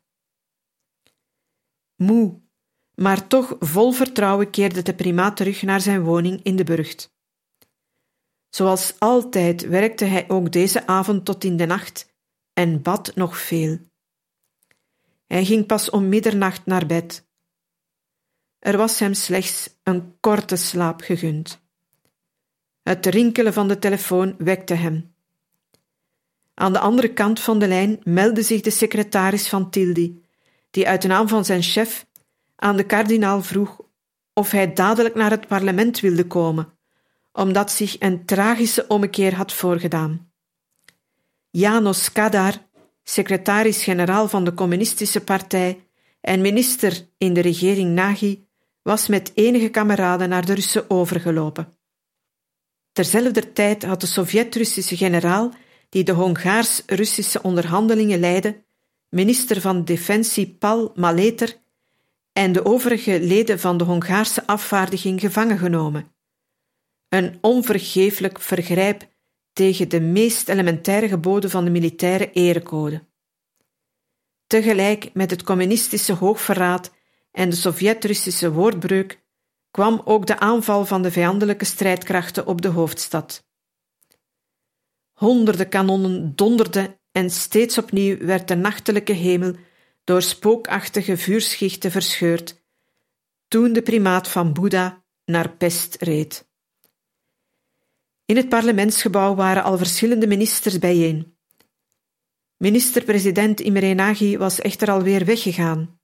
Moe, 1.97 2.41
maar 2.95 3.27
toch 3.27 3.55
vol 3.59 3.91
vertrouwen 3.91 4.49
keerde 4.49 4.81
de 4.81 4.95
primaat 4.95 5.37
terug 5.37 5.61
naar 5.61 5.81
zijn 5.81 6.03
woning 6.03 6.43
in 6.43 6.55
de 6.55 6.63
burcht. 6.63 7.15
Zoals 8.49 8.95
altijd 8.99 9.67
werkte 9.67 10.05
hij 10.05 10.29
ook 10.29 10.51
deze 10.51 10.87
avond 10.87 11.25
tot 11.25 11.43
in 11.43 11.57
de 11.57 11.65
nacht 11.65 12.15
en 12.53 12.81
bad 12.81 13.15
nog 13.15 13.37
veel. 13.37 13.79
Hij 15.27 15.45
ging 15.45 15.65
pas 15.65 15.89
om 15.89 16.09
middernacht 16.09 16.65
naar 16.65 16.85
bed. 16.85 17.27
Er 18.59 18.77
was 18.77 18.99
hem 18.99 19.13
slechts 19.13 19.69
een 19.83 20.19
korte 20.19 20.55
slaap 20.55 21.01
gegund. 21.01 21.61
Het 22.81 23.05
rinkelen 23.05 23.53
van 23.53 23.67
de 23.67 23.79
telefoon 23.79 24.35
wekte 24.37 24.73
hem. 24.73 25.15
Aan 26.53 26.73
de 26.73 26.79
andere 26.79 27.13
kant 27.13 27.39
van 27.39 27.59
de 27.59 27.67
lijn 27.67 27.99
meldde 28.03 28.41
zich 28.41 28.61
de 28.61 28.69
secretaris 28.69 29.49
van 29.49 29.69
Tildy, 29.69 30.21
die 30.69 30.87
uit 30.87 31.03
naam 31.03 31.27
van 31.27 31.45
zijn 31.45 31.61
chef 31.61 32.05
aan 32.55 32.77
de 32.77 32.83
kardinaal 32.83 33.43
vroeg 33.43 33.81
of 34.33 34.51
hij 34.51 34.73
dadelijk 34.73 35.15
naar 35.15 35.31
het 35.31 35.47
parlement 35.47 35.99
wilde 35.99 36.27
komen, 36.27 36.77
omdat 37.31 37.71
zich 37.71 37.95
een 37.99 38.25
tragische 38.25 38.87
ommekeer 38.87 39.35
had 39.35 39.53
voorgedaan. 39.53 40.31
Janos 41.49 42.11
Kadar, 42.11 42.53
secretaris-generaal 43.03 44.27
van 44.27 44.43
de 44.43 44.53
Communistische 44.53 45.23
Partij 45.23 45.87
en 46.21 46.41
minister 46.41 47.07
in 47.17 47.33
de 47.33 47.41
regering 47.41 47.93
Nagy, 47.93 48.45
was 48.81 49.07
met 49.07 49.31
enige 49.33 49.69
kameraden 49.69 50.29
naar 50.29 50.45
de 50.45 50.53
Russen 50.53 50.89
overgelopen. 50.89 51.77
Terzelfde 52.91 53.53
tijd 53.53 53.83
had 53.83 54.01
de 54.01 54.07
Sovjet-Russische 54.07 54.97
generaal, 54.97 55.53
die 55.89 56.03
de 56.03 56.11
Hongaars-Russische 56.11 57.41
onderhandelingen 57.41 58.19
leidde, 58.19 58.65
minister 59.09 59.61
van 59.61 59.83
Defensie 59.83 60.55
Paul 60.59 60.91
Maleter 60.95 61.57
en 62.33 62.51
de 62.51 62.65
overige 62.65 63.21
leden 63.21 63.59
van 63.59 63.77
de 63.77 63.83
Hongaarse 63.83 64.47
afvaardiging 64.47 65.19
gevangen 65.19 65.57
genomen. 65.57 66.15
Een 67.09 67.37
onvergeeflijk 67.41 68.39
vergrijp 68.39 69.07
tegen 69.53 69.89
de 69.89 70.01
meest 70.01 70.49
elementaire 70.49 71.07
geboden 71.07 71.49
van 71.49 71.65
de 71.65 71.71
militaire 71.71 72.31
erecode. 72.31 73.05
Tegelijk 74.47 75.13
met 75.13 75.31
het 75.31 75.43
communistische 75.43 76.13
hoogverraad 76.13 76.91
en 77.31 77.49
de 77.49 77.55
Sovjet-Russische 77.55 78.51
woordbreuk 78.51 79.25
kwam 79.71 80.01
ook 80.05 80.25
de 80.25 80.39
aanval 80.39 80.85
van 80.85 81.01
de 81.01 81.11
vijandelijke 81.11 81.65
strijdkrachten 81.65 82.45
op 82.47 82.61
de 82.61 82.67
hoofdstad. 82.67 83.45
Honderden 85.13 85.69
kanonnen 85.69 86.35
donderden 86.35 86.99
en 87.17 87.29
steeds 87.29 87.77
opnieuw 87.77 88.17
werd 88.17 88.47
de 88.47 88.55
nachtelijke 88.55 89.13
hemel 89.13 89.55
door 90.03 90.21
spookachtige 90.21 91.17
vuurschichten 91.17 91.91
verscheurd, 91.91 92.63
toen 93.47 93.73
de 93.73 93.81
primaat 93.81 94.27
van 94.27 94.53
Boeddha 94.53 95.03
naar 95.25 95.49
Pest 95.49 95.95
reed. 95.99 96.47
In 98.25 98.35
het 98.35 98.49
parlementsgebouw 98.49 99.35
waren 99.35 99.63
al 99.63 99.77
verschillende 99.77 100.27
ministers 100.27 100.79
bijeen. 100.79 101.37
Minister-president 102.57 103.59
Imre 103.59 103.93
Nagy 103.93 104.37
was 104.37 104.59
echter 104.59 104.91
alweer 104.91 105.25
weggegaan. 105.25 105.99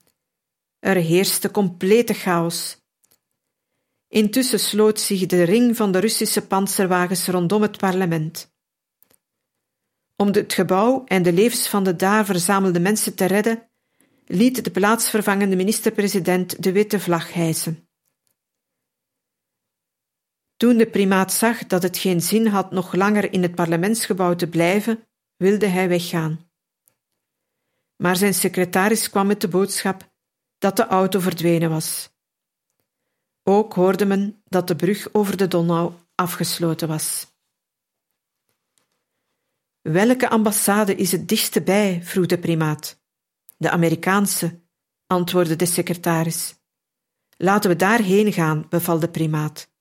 Er 0.79 0.95
heerste 0.95 1.51
complete 1.51 2.13
chaos. 2.13 2.77
Intussen 4.07 4.59
sloot 4.59 4.99
zich 4.99 5.25
de 5.25 5.43
ring 5.43 5.75
van 5.75 5.91
de 5.91 5.99
Russische 5.99 6.47
panzerwagens 6.47 7.27
rondom 7.27 7.61
het 7.61 7.77
parlement. 7.77 8.52
Om 10.15 10.27
het 10.27 10.53
gebouw 10.53 11.03
en 11.05 11.23
de 11.23 11.33
levens 11.33 11.67
van 11.67 11.83
de 11.83 11.95
daar 11.95 12.25
verzamelde 12.25 12.79
mensen 12.79 13.15
te 13.15 13.25
redden, 13.25 13.69
liet 14.25 14.63
de 14.63 14.71
plaatsvervangende 14.71 15.55
minister-president 15.55 16.63
de 16.63 16.71
witte 16.71 16.99
vlag 16.99 17.33
hijsen. 17.33 17.87
Toen 20.57 20.77
de 20.77 20.87
primaat 20.87 21.33
zag 21.33 21.67
dat 21.67 21.83
het 21.83 21.97
geen 21.97 22.21
zin 22.21 22.47
had 22.47 22.71
nog 22.71 22.93
langer 22.93 23.33
in 23.33 23.41
het 23.41 23.55
parlementsgebouw 23.55 24.35
te 24.35 24.47
blijven, 24.47 25.07
wilde 25.37 25.67
hij 25.67 25.87
weggaan. 25.87 26.49
Maar 27.95 28.15
zijn 28.15 28.33
secretaris 28.33 29.09
kwam 29.09 29.27
met 29.27 29.41
de 29.41 29.47
boodschap 29.47 30.11
dat 30.57 30.75
de 30.75 30.87
auto 30.87 31.19
verdwenen 31.19 31.69
was. 31.69 32.09
Ook 33.43 33.73
hoorde 33.73 34.05
men 34.05 34.41
dat 34.43 34.67
de 34.67 34.75
brug 34.75 35.13
over 35.13 35.37
de 35.37 35.47
Donau 35.47 35.93
afgesloten 36.15 36.87
was. 36.87 37.32
Welke 39.83 40.29
ambassade 40.29 40.95
is 40.95 41.11
het 41.11 41.27
dichtste 41.27 41.61
bij? 41.61 42.03
vroeg 42.03 42.25
de 42.25 42.39
primaat. 42.39 43.01
De 43.57 43.69
Amerikaanse, 43.69 44.61
antwoordde 45.07 45.55
de 45.55 45.65
secretaris. 45.65 46.55
Laten 47.37 47.69
we 47.69 47.75
daarheen 47.75 48.33
gaan, 48.33 48.65
beval 48.69 48.99
de 48.99 49.09
primaat. 49.09 49.71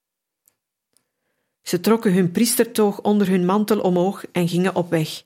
Ze 1.62 1.81
trokken 1.81 2.12
hun 2.12 2.31
priestertoog 2.31 3.01
onder 3.01 3.29
hun 3.29 3.45
mantel 3.45 3.81
omhoog 3.81 4.27
en 4.27 4.49
gingen 4.49 4.75
op 4.75 4.91
weg. 4.91 5.25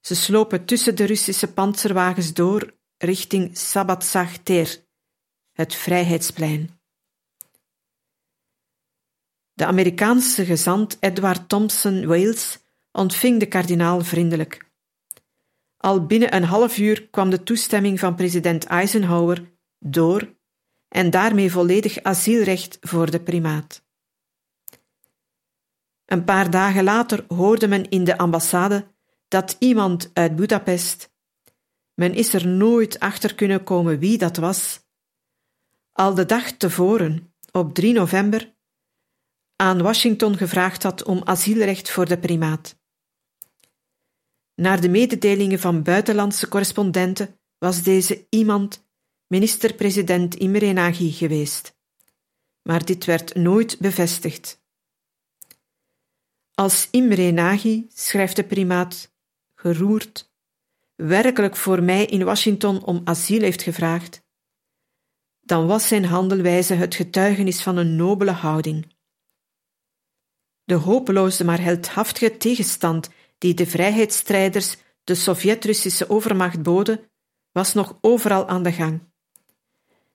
Ze 0.00 0.14
slopen 0.14 0.64
tussen 0.64 0.96
de 0.96 1.04
Russische 1.04 1.52
panzerwagens 1.52 2.32
door 2.32 2.74
richting 2.98 3.58
Sabbatsag 3.58 4.42
het 5.52 5.74
Vrijheidsplein. 5.74 6.80
De 9.52 9.66
Amerikaanse 9.66 10.44
gezant 10.44 10.96
Edward 11.00 11.48
Thompson 11.48 12.06
Wales 12.06 12.58
ontving 12.96 13.40
de 13.40 13.46
kardinaal 13.46 14.00
vriendelijk. 14.00 14.70
Al 15.76 16.06
binnen 16.06 16.34
een 16.34 16.44
half 16.44 16.78
uur 16.78 17.08
kwam 17.08 17.30
de 17.30 17.42
toestemming 17.42 17.98
van 17.98 18.14
president 18.14 18.64
Eisenhower 18.64 19.52
door 19.78 20.34
en 20.88 21.10
daarmee 21.10 21.50
volledig 21.50 22.02
asielrecht 22.02 22.78
voor 22.80 23.10
de 23.10 23.20
primaat. 23.20 23.84
Een 26.04 26.24
paar 26.24 26.50
dagen 26.50 26.84
later 26.84 27.24
hoorde 27.28 27.68
men 27.68 27.88
in 27.88 28.04
de 28.04 28.18
ambassade 28.18 28.86
dat 29.28 29.56
iemand 29.58 30.10
uit 30.12 30.36
Budapest, 30.36 31.12
men 31.94 32.14
is 32.14 32.34
er 32.34 32.46
nooit 32.46 32.98
achter 32.98 33.34
kunnen 33.34 33.64
komen 33.64 33.98
wie 33.98 34.18
dat 34.18 34.36
was, 34.36 34.80
al 35.92 36.14
de 36.14 36.26
dag 36.26 36.50
tevoren, 36.50 37.34
op 37.52 37.74
3 37.74 37.92
november, 37.92 38.54
aan 39.56 39.82
Washington 39.82 40.36
gevraagd 40.36 40.82
had 40.82 41.04
om 41.04 41.20
asielrecht 41.24 41.90
voor 41.90 42.08
de 42.08 42.18
primaat. 42.18 42.75
Naar 44.56 44.80
de 44.80 44.88
mededelingen 44.88 45.58
van 45.58 45.82
buitenlandse 45.82 46.48
correspondenten 46.48 47.40
was 47.58 47.82
deze 47.82 48.26
iemand 48.30 48.86
minister-president 49.26 50.34
Imre 50.34 50.72
Nagy 50.72 51.10
geweest. 51.10 51.76
Maar 52.62 52.84
dit 52.84 53.04
werd 53.04 53.34
nooit 53.34 53.78
bevestigd. 53.78 54.64
Als 56.54 56.88
Imre 56.90 57.30
Nagy, 57.30 57.86
schrijft 57.88 58.36
de 58.36 58.44
primaat, 58.44 59.14
geroerd, 59.54 60.32
werkelijk 60.94 61.56
voor 61.56 61.82
mij 61.82 62.06
in 62.06 62.24
Washington 62.24 62.84
om 62.84 63.00
asiel 63.04 63.40
heeft 63.40 63.62
gevraagd, 63.62 64.24
dan 65.40 65.66
was 65.66 65.88
zijn 65.88 66.04
handelwijze 66.04 66.74
het 66.74 66.94
getuigenis 66.94 67.62
van 67.62 67.76
een 67.76 67.96
nobele 67.96 68.30
houding. 68.30 68.94
De 70.64 70.74
hopeloze 70.74 71.44
maar 71.44 71.60
heldhaftige 71.60 72.36
tegenstand 72.36 73.08
die 73.38 73.54
de 73.54 73.66
vrijheidsstrijders 73.66 74.76
de 75.04 75.14
Sovjet-Russische 75.14 76.10
overmacht 76.10 76.62
boden, 76.62 77.10
was 77.52 77.74
nog 77.74 77.98
overal 78.00 78.48
aan 78.48 78.62
de 78.62 78.72
gang. 78.72 79.00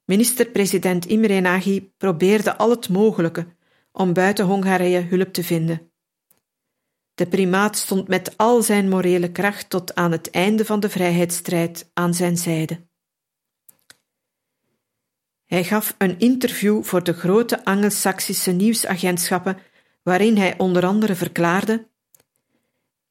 Minister-president 0.05 1.05
Imre 1.05 1.39
Nagy 1.39 1.91
probeerde 1.97 2.57
al 2.57 2.69
het 2.69 2.89
mogelijke 2.89 3.47
om 3.91 4.13
buiten 4.13 4.45
Hongarije 4.45 5.01
hulp 5.01 5.33
te 5.33 5.43
vinden. 5.43 5.91
De 7.13 7.27
primaat 7.27 7.77
stond 7.77 8.07
met 8.07 8.37
al 8.37 8.61
zijn 8.61 8.89
morele 8.89 9.31
kracht 9.31 9.69
tot 9.69 9.95
aan 9.95 10.11
het 10.11 10.29
einde 10.29 10.65
van 10.65 10.79
de 10.79 10.89
vrijheidsstrijd 10.89 11.89
aan 11.93 12.13
zijn 12.13 12.37
zijde. 12.37 12.87
Hij 15.45 15.63
gaf 15.63 15.95
een 15.97 16.19
interview 16.19 16.83
voor 16.83 17.03
de 17.03 17.13
grote 17.13 17.65
Angelsaksische 17.65 18.51
nieuwsagentschappen, 18.51 19.57
waarin 20.03 20.37
hij 20.37 20.57
onder 20.57 20.85
andere 20.85 21.15
verklaarde: 21.15 21.89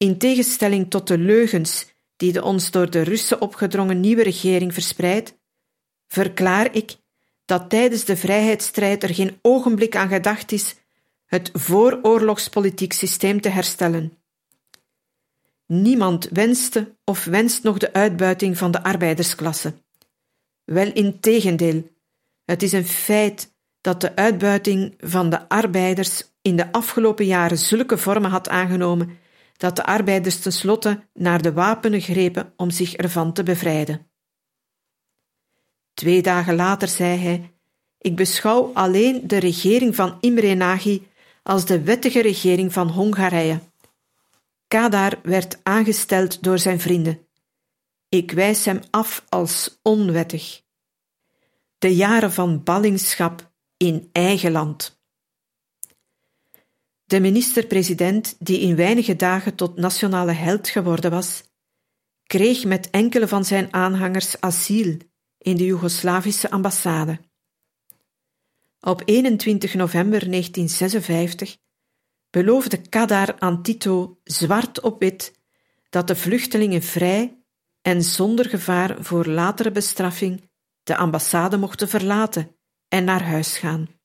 In 0.04 0.18
tegenstelling 0.18 0.90
tot 0.90 1.06
de 1.06 1.18
leugens 1.18 1.92
die 2.16 2.32
de 2.32 2.42
ons 2.42 2.70
door 2.70 2.90
de 2.90 3.02
Russen 3.02 3.40
opgedrongen 3.40 4.00
nieuwe 4.00 4.22
regering 4.22 4.74
verspreidt, 4.74 5.38
verklaar 6.06 6.74
ik 6.74 6.96
dat 7.44 7.70
tijdens 7.70 8.04
de 8.04 8.16
vrijheidsstrijd 8.16 9.02
er 9.02 9.14
geen 9.14 9.38
ogenblik 9.42 9.96
aan 9.96 10.08
gedacht 10.08 10.52
is 10.52 10.74
het 11.26 11.50
vooroorlogspolitiek 11.52 12.92
systeem 12.92 13.40
te 13.40 13.48
herstellen. 13.48 14.12
Niemand 15.66 16.28
wenste 16.28 16.96
of 17.04 17.24
wenst 17.24 17.62
nog 17.62 17.78
de 17.78 17.92
uitbuiting 17.92 18.58
van 18.58 18.70
de 18.70 18.82
arbeidersklasse. 18.82 19.74
Wel 20.64 20.92
in 20.92 21.20
tegendeel, 21.20 21.90
het 22.44 22.62
is 22.62 22.72
een 22.72 22.86
feit 22.86 23.54
dat 23.80 24.00
de 24.00 24.16
uitbuiting 24.16 24.94
van 24.98 25.30
de 25.30 25.48
arbeiders 25.48 26.24
in 26.42 26.56
de 26.56 26.72
afgelopen 26.72 27.26
jaren 27.26 27.58
zulke 27.58 27.98
vormen 27.98 28.30
had 28.30 28.48
aangenomen 28.48 29.18
dat 29.60 29.76
de 29.76 29.84
arbeiders 29.84 30.38
tenslotte 30.40 31.08
naar 31.12 31.42
de 31.42 31.52
wapenen 31.52 32.00
grepen 32.00 32.52
om 32.56 32.70
zich 32.70 32.94
ervan 32.94 33.32
te 33.32 33.42
bevrijden. 33.42 34.10
Twee 35.94 36.22
dagen 36.22 36.54
later 36.54 36.88
zei 36.88 37.18
hij: 37.18 37.54
Ik 37.98 38.16
beschouw 38.16 38.70
alleen 38.74 39.26
de 39.28 39.38
regering 39.38 39.94
van 39.94 40.16
Imre 40.20 40.54
Nagy 40.54 41.02
als 41.42 41.64
de 41.64 41.82
wettige 41.82 42.22
regering 42.22 42.72
van 42.72 42.88
Hongarije. 42.88 43.60
Kadar 44.68 45.18
werd 45.22 45.58
aangesteld 45.62 46.42
door 46.42 46.58
zijn 46.58 46.80
vrienden. 46.80 47.26
Ik 48.08 48.30
wijs 48.30 48.64
hem 48.64 48.80
af 48.90 49.24
als 49.28 49.78
onwettig. 49.82 50.62
De 51.78 51.94
jaren 51.94 52.32
van 52.32 52.62
ballingschap 52.62 53.52
in 53.76 54.08
eigen 54.12 54.52
land. 54.52 54.99
De 57.10 57.20
minister-president, 57.20 58.36
die 58.38 58.60
in 58.60 58.76
weinige 58.76 59.16
dagen 59.16 59.54
tot 59.54 59.76
nationale 59.76 60.32
held 60.32 60.68
geworden 60.68 61.10
was, 61.10 61.42
kreeg 62.22 62.64
met 62.64 62.90
enkele 62.90 63.28
van 63.28 63.44
zijn 63.44 63.72
aanhangers 63.72 64.40
asiel 64.40 64.96
in 65.38 65.56
de 65.56 65.64
Joegoslavische 65.64 66.50
ambassade. 66.50 67.18
Op 68.80 69.02
21 69.04 69.74
november 69.74 70.30
1956 70.30 71.56
beloofde 72.30 72.80
Kadar 72.80 73.38
aan 73.38 73.62
Tito 73.62 74.18
zwart 74.24 74.80
op 74.80 75.00
wit 75.00 75.32
dat 75.88 76.06
de 76.06 76.16
vluchtelingen 76.16 76.82
vrij 76.82 77.42
en 77.82 78.02
zonder 78.02 78.48
gevaar 78.48 79.04
voor 79.04 79.26
latere 79.26 79.70
bestraffing 79.70 80.50
de 80.82 80.96
ambassade 80.96 81.56
mochten 81.56 81.88
verlaten 81.88 82.56
en 82.88 83.04
naar 83.04 83.22
huis 83.22 83.58
gaan. 83.58 83.99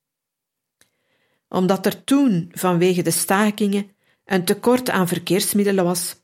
Omdat 1.55 1.85
er 1.85 2.03
toen 2.03 2.51
vanwege 2.51 3.01
de 3.01 3.11
stakingen 3.11 3.91
een 4.25 4.45
tekort 4.45 4.89
aan 4.89 5.07
verkeersmiddelen 5.07 5.83
was, 5.83 6.15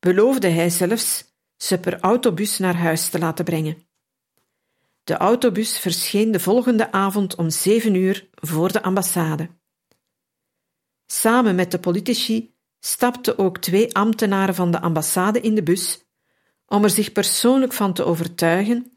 beloofde 0.00 0.48
hij 0.48 0.70
zelfs 0.70 1.24
ze 1.56 1.78
per 1.78 2.00
autobus 2.00 2.58
naar 2.58 2.76
huis 2.76 3.08
te 3.08 3.18
laten 3.18 3.44
brengen. 3.44 3.86
De 5.04 5.16
autobus 5.16 5.78
verscheen 5.78 6.30
de 6.30 6.40
volgende 6.40 6.92
avond 6.92 7.34
om 7.34 7.50
zeven 7.50 7.94
uur 7.94 8.28
voor 8.34 8.72
de 8.72 8.82
ambassade. 8.82 9.48
Samen 11.06 11.54
met 11.54 11.70
de 11.70 11.78
politici 11.78 12.54
stapten 12.80 13.38
ook 13.38 13.58
twee 13.58 13.94
ambtenaren 13.94 14.54
van 14.54 14.70
de 14.70 14.80
ambassade 14.80 15.40
in 15.40 15.54
de 15.54 15.62
bus 15.62 16.04
om 16.66 16.84
er 16.84 16.90
zich 16.90 17.12
persoonlijk 17.12 17.72
van 17.72 17.94
te 17.94 18.04
overtuigen 18.04 18.94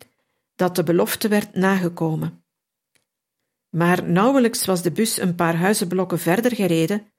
dat 0.56 0.76
de 0.76 0.84
belofte 0.84 1.28
werd 1.28 1.56
nagekomen. 1.56 2.46
Maar 3.70 4.04
nauwelijks 4.04 4.66
was 4.66 4.82
de 4.82 4.92
bus 4.92 5.18
een 5.18 5.36
paar 5.36 5.56
huizenblokken 5.56 6.20
verder 6.20 6.56
gereden, 6.56 7.12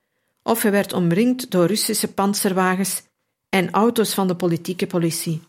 of 0.42 0.62
hij 0.62 0.70
werd 0.70 0.92
omringd 0.92 1.50
door 1.50 1.66
Russische 1.66 2.12
panzerwagens 2.12 3.02
en 3.48 3.70
auto's 3.70 4.14
van 4.14 4.28
de 4.28 4.36
politieke 4.36 4.86
politie. 4.86 5.42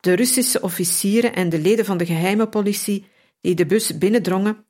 De 0.00 0.12
Russische 0.12 0.60
officieren 0.60 1.34
en 1.34 1.48
de 1.48 1.58
leden 1.58 1.84
van 1.84 1.98
de 1.98 2.06
geheime 2.06 2.48
politie 2.48 3.06
die 3.40 3.54
de 3.54 3.66
bus 3.66 3.98
binnendrongen, 3.98 4.66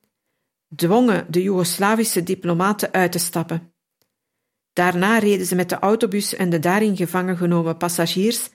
dwongen 0.76 1.26
de 1.30 1.42
Joegoslavische 1.42 2.22
diplomaten 2.22 2.92
uit 2.92 3.12
te 3.12 3.18
stappen. 3.18 3.72
Daarna 4.72 5.18
reden 5.18 5.46
ze 5.46 5.54
met 5.54 5.68
de 5.68 5.78
autobus 5.78 6.34
en 6.34 6.50
de 6.50 6.58
daarin 6.58 6.96
gevangen 6.96 7.36
genomen 7.36 7.76
passagiers 7.76 8.50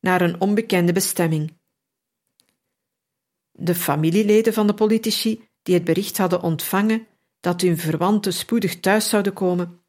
naar 0.00 0.20
een 0.20 0.40
onbekende 0.40 0.92
bestemming. 0.92 1.56
De 3.52 3.74
familieleden 3.74 4.52
van 4.52 4.66
de 4.66 4.74
politici, 4.74 5.47
die 5.68 5.76
het 5.76 5.86
bericht 5.86 6.18
hadden 6.18 6.42
ontvangen 6.42 7.06
dat 7.40 7.60
hun 7.60 7.78
verwanten 7.78 8.32
spoedig 8.32 8.80
thuis 8.80 9.08
zouden 9.08 9.32
komen, 9.32 9.80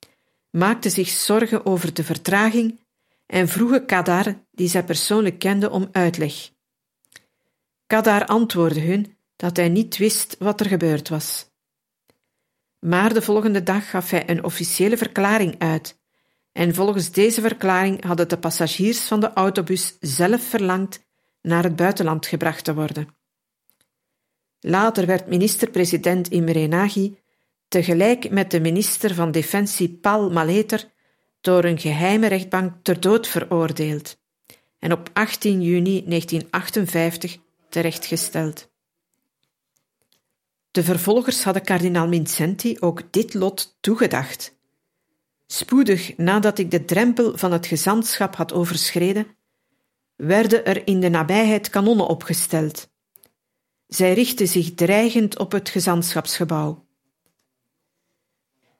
maakten 0.50 0.92
zich 0.92 1.10
zorgen 1.10 1.66
over 1.66 1.94
de 1.94 2.04
vertraging 2.04 2.80
en 3.26 3.48
vroegen 3.48 3.86
Kadar, 3.86 4.36
die 4.52 4.68
zij 4.68 4.84
persoonlijk 4.84 5.40
kende, 5.40 5.70
om 5.70 5.90
uitleg. 5.92 6.52
Kadar 7.88 8.26
antwoordde 8.26 8.82
hun 8.82 9.18
dat 9.36 9.58
hij 9.58 9.70
niet 9.70 9.98
wist 9.98 10.36
wat 10.40 10.60
er 10.60 10.66
gebeurd 10.66 11.10
was. 11.10 11.50
Maar 12.80 13.14
de 13.14 13.22
volgende 13.22 13.64
dag 13.64 13.90
gaf 13.90 14.10
hij 14.10 14.30
een 14.30 14.44
officiële 14.44 14.98
verklaring 14.98 15.56
uit. 15.60 16.00
En 16.52 16.74
volgens 16.74 17.12
deze 17.12 17.42
verklaring 17.42 18.04
hadden 18.04 18.30
de 18.30 18.38
passagiers 18.38 19.02
van 19.02 19.20
de 19.20 19.34
autobus 19.34 19.98
zelf 20.00 20.42
verlangd 20.42 21.06
naar 21.42 21.64
het 21.64 21.76
buitenland 21.76 22.26
gebracht 22.26 22.64
te 22.64 22.74
worden. 22.74 23.19
Later 24.60 25.06
werd 25.06 25.28
minister-president 25.28 26.28
Imre 26.28 26.68
Nagy 26.68 27.14
tegelijk 27.68 28.30
met 28.30 28.52
de 28.52 28.60
minister 28.60 29.14
van 29.14 29.32
Defensie 29.32 29.90
Paul 29.90 30.30
Maleter 30.30 30.92
door 31.42 31.64
een 31.64 31.80
geheime 31.80 32.28
rechtbank 32.28 32.74
ter 32.84 33.00
dood 33.00 33.28
veroordeeld 33.28 34.18
en 34.80 34.92
op 34.92 35.10
18 35.14 35.62
juni 35.62 36.04
1958 36.06 37.38
terechtgesteld. 37.70 38.70
De 40.72 40.84
vervolgers 40.84 41.44
hadden 41.44 41.64
kardinaal 41.64 42.08
Mincenti 42.08 42.78
ook 42.80 43.02
dit 43.12 43.34
lot 43.34 43.78
toegedacht. 43.80 44.58
Spoedig 45.48 46.18
nadat 46.18 46.58
ik 46.58 46.72
de 46.72 46.86
drempel 46.86 47.38
van 47.38 47.52
het 47.52 47.66
gezantschap 47.66 48.36
had 48.36 48.54
overschreden, 48.54 49.28
werden 50.16 50.66
er 50.66 50.88
in 50.88 51.00
de 51.00 51.10
nabijheid 51.10 51.70
kanonnen 51.70 52.08
opgesteld. 52.08 52.89
Zij 53.90 54.14
richtten 54.14 54.48
zich 54.48 54.74
dreigend 54.74 55.40
op 55.40 55.52
het 55.52 55.70
gezantschapsgebouw. 55.70 56.86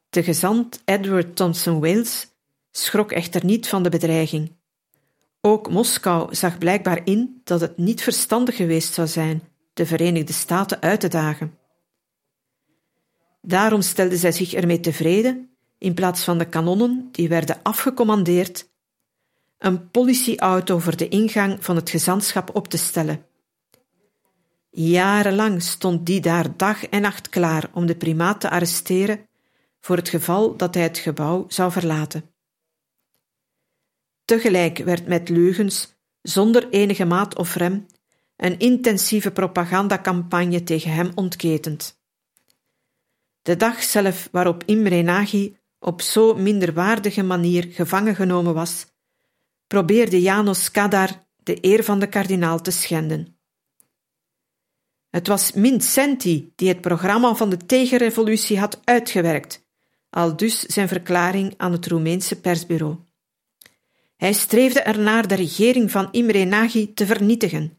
De 0.10 0.24
gezant 0.24 0.82
Edward 0.86 1.36
Thompson 1.36 1.80
Wales 1.80 2.28
schrok 2.72 3.12
echter 3.12 3.46
niet 3.46 3.68
van 3.68 3.84
de 3.84 3.90
bedreiging. 3.90 4.56
Ook 5.42 5.70
Moskou 5.70 6.36
zag 6.36 6.58
blijkbaar 6.58 7.02
in 7.04 7.42
dat 7.44 7.62
het 7.62 7.78
niet 7.78 8.02
verstandig 8.02 8.56
geweest 8.56 8.94
zou 8.94 9.08
zijn 9.08 9.44
de 9.74 9.86
Verenigde 9.86 10.34
Staten 10.34 10.82
uit 10.82 11.00
te 11.00 11.08
dagen. 11.08 11.58
Daarom 13.42 13.82
stelden 13.82 14.18
zij 14.18 14.32
zich 14.32 14.54
ermee 14.54 14.80
tevreden, 14.80 15.50
in 15.78 15.94
plaats 15.94 16.24
van 16.24 16.38
de 16.38 16.50
kanonnen 16.50 17.10
die 17.12 17.30
werden 17.30 17.60
afgecommandeerd, 17.64 18.70
een 19.58 19.90
politieauto 19.92 20.80
voor 20.80 20.96
de 20.96 21.08
ingang 21.08 21.66
van 21.66 21.76
het 21.76 21.90
gezantschap 21.90 22.56
op 22.56 22.68
te 22.68 22.78
stellen. 22.78 23.29
Jarenlang 24.70 25.62
stond 25.62 26.06
die 26.06 26.22
daar 26.22 26.58
dag 26.58 26.86
en 26.86 27.02
nacht 27.02 27.30
klaar 27.30 27.70
om 27.74 27.86
de 27.86 27.96
primaat 27.96 28.42
te 28.42 28.50
arresteren 28.50 29.28
voor 29.80 29.96
het 29.96 30.10
geval 30.10 30.58
dat 30.58 30.74
hij 30.74 30.84
het 30.84 30.98
gebouw 30.98 31.46
zou 31.48 31.72
verlaten. 31.72 32.34
Tegelijk 34.26 34.78
werd 34.78 35.08
met 35.08 35.30
leugens, 35.30 35.96
zonder 36.22 36.70
enige 36.70 37.06
maat 37.06 37.38
of 37.38 37.56
rem, 37.56 37.86
een 38.36 38.60
intensieve 38.60 39.32
propagandacampagne 39.32 40.64
tegen 40.64 40.92
hem 40.92 41.12
ontketend. 41.16 42.02
De 43.42 43.56
dag 43.56 43.84
zelf 43.84 44.30
waarop 44.32 44.64
Imre 44.66 45.02
Nagy 45.02 45.58
op 45.80 46.02
zo 46.02 46.36
minderwaardige 46.36 47.24
manier 47.24 47.64
gevangen 47.64 48.16
genomen 48.16 48.54
was, 48.54 48.86
probeerde 49.68 50.22
Janos 50.22 50.72
Kadar 50.72 51.28
de 51.44 51.58
eer 51.62 51.84
van 51.84 52.00
de 52.00 52.08
kardinaal 52.08 52.62
te 52.62 52.72
schenden. 52.72 53.39
Het 55.10 55.28
was 55.28 55.52
Mincenti 55.52 56.52
die 56.56 56.68
het 56.68 56.82
programma 56.82 57.36
van 57.36 57.50
de 57.50 57.58
tegenrevolutie 57.58 58.60
had 58.60 58.80
uitgewerkt, 58.84 59.68
al 60.10 60.36
dus 60.36 60.60
zijn 60.62 60.88
verklaring 60.88 61.54
aan 61.58 61.72
het 61.72 61.88
Roemeense 61.88 62.40
persbureau. 62.40 62.98
Hij 64.16 64.34
streefde 64.34 64.82
ernaar 64.82 65.28
de 65.28 65.36
regering 65.36 65.92
van 65.92 66.12
Imre 66.12 66.44
Nagy 66.44 66.92
te 66.94 67.06
vernietigen. 67.06 67.78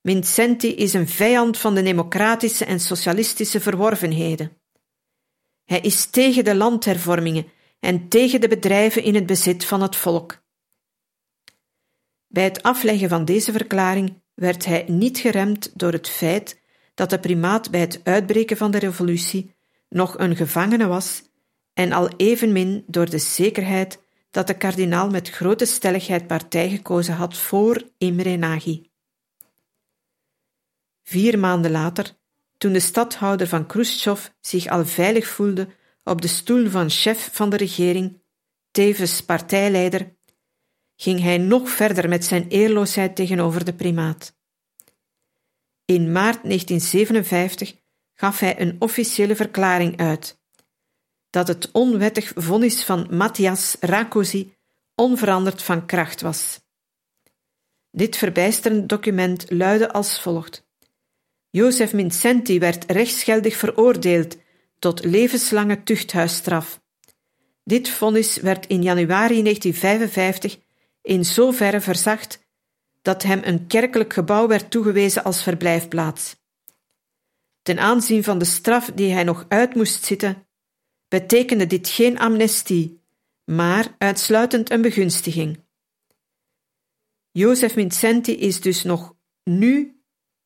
Mincenti 0.00 0.74
is 0.74 0.92
een 0.92 1.08
vijand 1.08 1.58
van 1.58 1.74
de 1.74 1.82
democratische 1.82 2.64
en 2.64 2.80
socialistische 2.80 3.60
verworvenheden. 3.60 4.60
Hij 5.64 5.80
is 5.80 6.06
tegen 6.06 6.44
de 6.44 6.54
landhervormingen 6.54 7.46
en 7.80 8.08
tegen 8.08 8.40
de 8.40 8.48
bedrijven 8.48 9.02
in 9.02 9.14
het 9.14 9.26
bezit 9.26 9.64
van 9.64 9.82
het 9.82 9.96
volk. 9.96 10.44
Bij 12.26 12.44
het 12.44 12.62
afleggen 12.62 13.08
van 13.08 13.24
deze 13.24 13.52
verklaring 13.52 14.22
werd 14.36 14.64
hij 14.64 14.84
niet 14.88 15.18
geremd 15.18 15.70
door 15.74 15.92
het 15.92 16.08
feit 16.08 16.60
dat 16.94 17.10
de 17.10 17.18
primaat 17.18 17.70
bij 17.70 17.80
het 17.80 18.00
uitbreken 18.04 18.56
van 18.56 18.70
de 18.70 18.78
revolutie 18.78 19.54
nog 19.88 20.18
een 20.18 20.36
gevangene 20.36 20.86
was 20.86 21.22
en 21.72 21.92
al 21.92 22.08
evenmin 22.16 22.84
door 22.86 23.10
de 23.10 23.18
zekerheid 23.18 24.02
dat 24.30 24.46
de 24.46 24.56
kardinaal 24.56 25.10
met 25.10 25.30
grote 25.30 25.64
stelligheid 25.64 26.26
partij 26.26 26.68
gekozen 26.68 27.14
had 27.14 27.36
voor 27.36 27.82
Imre 27.98 28.36
Nagy. 28.36 28.90
Vier 31.02 31.38
maanden 31.38 31.70
later, 31.70 32.16
toen 32.58 32.72
de 32.72 32.80
stadhouder 32.80 33.46
van 33.46 33.66
Khrushchev 33.66 34.26
zich 34.40 34.66
al 34.66 34.86
veilig 34.86 35.26
voelde 35.26 35.68
op 36.04 36.22
de 36.22 36.28
stoel 36.28 36.68
van 36.68 36.90
chef 36.90 37.28
van 37.32 37.50
de 37.50 37.56
regering, 37.56 38.22
tevens 38.70 39.20
partijleider, 39.20 40.15
ging 40.96 41.20
hij 41.20 41.38
nog 41.38 41.70
verder 41.70 42.08
met 42.08 42.24
zijn 42.24 42.48
eerloosheid 42.48 43.16
tegenover 43.16 43.64
de 43.64 43.74
primaat. 43.74 44.34
In 45.84 46.12
maart 46.12 46.42
1957 46.42 47.74
gaf 48.14 48.38
hij 48.38 48.60
een 48.60 48.76
officiële 48.78 49.36
verklaring 49.36 49.96
uit 49.96 50.38
dat 51.30 51.48
het 51.48 51.70
onwettig 51.72 52.32
vonnis 52.34 52.84
van 52.84 53.06
Matthias 53.10 53.76
Rakosi 53.80 54.54
onveranderd 54.94 55.62
van 55.62 55.86
kracht 55.86 56.20
was. 56.20 56.60
Dit 57.90 58.16
verbijsterend 58.16 58.88
document 58.88 59.50
luidde 59.50 59.92
als 59.92 60.20
volgt. 60.20 60.66
Jozef 61.50 61.92
Mincenti 61.92 62.58
werd 62.58 62.90
rechtsgeldig 62.90 63.56
veroordeeld 63.56 64.36
tot 64.78 65.04
levenslange 65.04 65.82
tuchthuisstraf. 65.82 66.80
Dit 67.64 67.88
vonnis 67.88 68.36
werd 68.36 68.66
in 68.66 68.82
januari 68.82 69.42
1955 69.42 70.58
in 71.06 71.24
zoverre 71.24 71.80
verzacht 71.80 72.44
dat 73.02 73.22
hem 73.22 73.40
een 73.44 73.66
kerkelijk 73.66 74.12
gebouw 74.12 74.46
werd 74.48 74.70
toegewezen 74.70 75.24
als 75.24 75.42
verblijfplaats. 75.42 76.36
Ten 77.62 77.78
aanzien 77.78 78.24
van 78.24 78.38
de 78.38 78.44
straf 78.44 78.92
die 78.94 79.12
hij 79.12 79.24
nog 79.24 79.44
uit 79.48 79.74
moest 79.74 80.04
zitten, 80.04 80.46
betekende 81.08 81.66
dit 81.66 81.88
geen 81.88 82.18
amnestie, 82.18 83.00
maar 83.44 83.94
uitsluitend 83.98 84.70
een 84.70 84.82
begunstiging. 84.82 85.64
Jozef 87.30 87.72
Vincenti 87.72 88.36
is 88.36 88.60
dus 88.60 88.82
nog 88.82 89.16
nu 89.44 90.00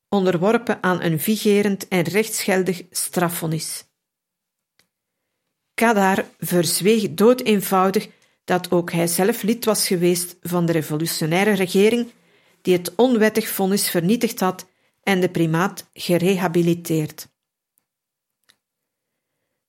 onderworpen 0.08 0.82
aan 0.82 1.02
een 1.02 1.20
vigerend 1.20 1.88
en 1.88 2.02
rechtsgeldig 2.02 2.82
strafvonnis. 2.90 3.84
Kadar 5.74 6.24
verzweeg 6.38 7.14
doodeenvoudig 7.14 8.08
dat 8.44 8.70
ook 8.70 8.92
hij 8.92 9.06
zelf 9.06 9.42
lid 9.42 9.64
was 9.64 9.86
geweest 9.86 10.36
van 10.42 10.66
de 10.66 10.72
revolutionaire 10.72 11.52
regering 11.52 12.12
die 12.62 12.76
het 12.76 12.94
onwettig 12.94 13.48
vonnis 13.48 13.90
vernietigd 13.90 14.40
had 14.40 14.66
en 15.02 15.20
de 15.20 15.28
primaat 15.28 15.90
gerehabiliteerd. 15.92 17.28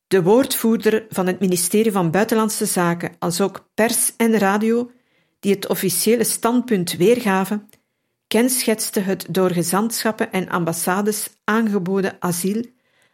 De 0.07 0.23
woordvoerder 0.23 1.05
van 1.09 1.27
het 1.27 1.39
ministerie 1.39 1.91
van 1.91 2.11
Buitenlandse 2.11 2.65
Zaken, 2.65 3.15
als 3.19 3.41
ook 3.41 3.69
pers 3.73 4.13
en 4.17 4.37
radio, 4.37 4.91
die 5.39 5.53
het 5.53 5.67
officiële 5.67 6.23
standpunt 6.23 6.91
weergaven, 6.91 7.69
kenschetste 8.27 8.99
het 8.99 9.25
door 9.29 9.51
gezantschappen 9.51 10.31
en 10.31 10.49
ambassades 10.49 11.29
aangeboden 11.43 12.17
asiel 12.19 12.65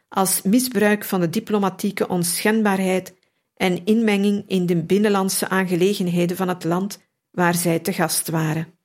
als 0.10 0.41
misbruik 0.41 1.04
van 1.04 1.20
de 1.20 1.30
diplomatieke 1.30 2.08
onschendbaarheid 2.08 3.13
en 3.58 3.86
inmenging 3.86 4.43
in 4.48 4.65
de 4.65 4.84
binnenlandse 4.84 5.48
aangelegenheden 5.48 6.38
van 6.38 6.48
het 6.48 6.63
land 6.63 7.00
waar 7.32 7.56
zij 7.56 7.80
te 7.80 7.93
gast 7.93 8.30
waren. 8.30 8.78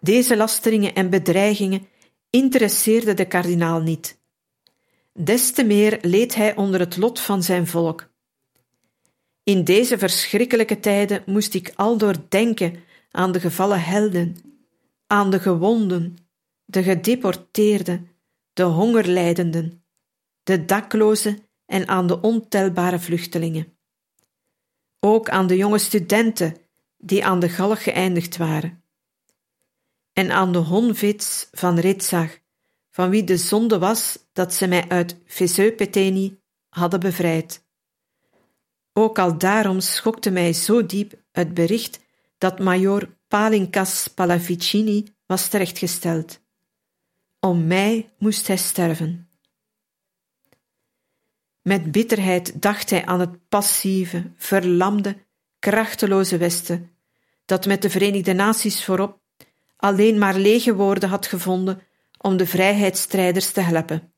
Deze 0.00 0.36
lasteringen 0.36 0.94
en 0.94 1.10
bedreigingen 1.10 1.86
interesseerden 2.30 3.16
de 3.16 3.26
kardinaal 3.26 3.80
niet. 3.80 4.18
Des 5.12 5.52
te 5.52 5.64
meer 5.64 5.98
leed 6.00 6.34
hij 6.34 6.56
onder 6.56 6.80
het 6.80 6.96
lot 6.96 7.20
van 7.20 7.42
zijn 7.42 7.66
volk. 7.66 8.08
In 9.42 9.64
deze 9.64 9.98
verschrikkelijke 9.98 10.80
tijden 10.80 11.22
moest 11.26 11.54
ik 11.54 11.72
aldoor 11.74 12.14
denken 12.28 12.84
aan 13.10 13.32
de 13.32 13.40
gevallen 13.40 13.82
helden, 13.82 14.36
aan 15.06 15.30
de 15.30 15.40
gewonden, 15.40 16.16
de 16.64 16.82
gedeporteerden, 16.82 18.08
de 18.52 18.62
hongerlijdenden, 18.62 19.84
de 20.42 20.64
daklozen 20.64 21.45
en 21.66 21.88
aan 21.88 22.06
de 22.06 22.20
ontelbare 22.20 22.98
vluchtelingen. 22.98 23.76
Ook 25.00 25.28
aan 25.28 25.46
de 25.46 25.56
jonge 25.56 25.78
studenten 25.78 26.56
die 26.98 27.24
aan 27.24 27.40
de 27.40 27.48
galg 27.48 27.82
geëindigd 27.82 28.36
waren 28.36 28.84
en 30.16 30.30
aan 30.30 30.52
de 30.52 30.58
honvits 30.58 31.48
van 31.52 31.78
Ritzag, 31.78 32.38
van 32.90 33.10
wie 33.10 33.24
de 33.24 33.36
zonde 33.36 33.78
was 33.78 34.18
dat 34.32 34.54
ze 34.54 34.66
mij 34.66 34.88
uit 34.88 35.16
Veseupeteni 35.26 36.40
hadden 36.68 37.00
bevrijd. 37.00 37.64
Ook 38.92 39.18
al 39.18 39.38
daarom 39.38 39.80
schokte 39.80 40.30
mij 40.30 40.52
zo 40.52 40.86
diep 40.86 41.14
het 41.32 41.54
bericht 41.54 42.00
dat 42.38 42.58
major 42.58 43.16
Palinkas 43.28 44.08
Pallavicini 44.08 45.06
was 45.26 45.48
terechtgesteld. 45.48 46.40
Om 47.40 47.66
mij 47.66 48.14
moest 48.18 48.46
hij 48.46 48.56
sterven. 48.56 49.25
Met 51.66 51.92
bitterheid 51.92 52.62
dacht 52.62 52.90
hij 52.90 53.04
aan 53.06 53.20
het 53.20 53.48
passieve, 53.48 54.32
verlamde, 54.36 55.16
krachteloze 55.58 56.36
Westen, 56.36 56.96
dat 57.44 57.66
met 57.66 57.82
de 57.82 57.90
Verenigde 57.90 58.32
Naties 58.32 58.84
voorop 58.84 59.20
alleen 59.76 60.18
maar 60.18 60.34
lege 60.34 60.74
woorden 60.74 61.08
had 61.08 61.26
gevonden 61.26 61.82
om 62.18 62.36
de 62.36 62.46
vrijheidsstrijders 62.46 63.50
te 63.50 63.60
helpen. 63.60 64.12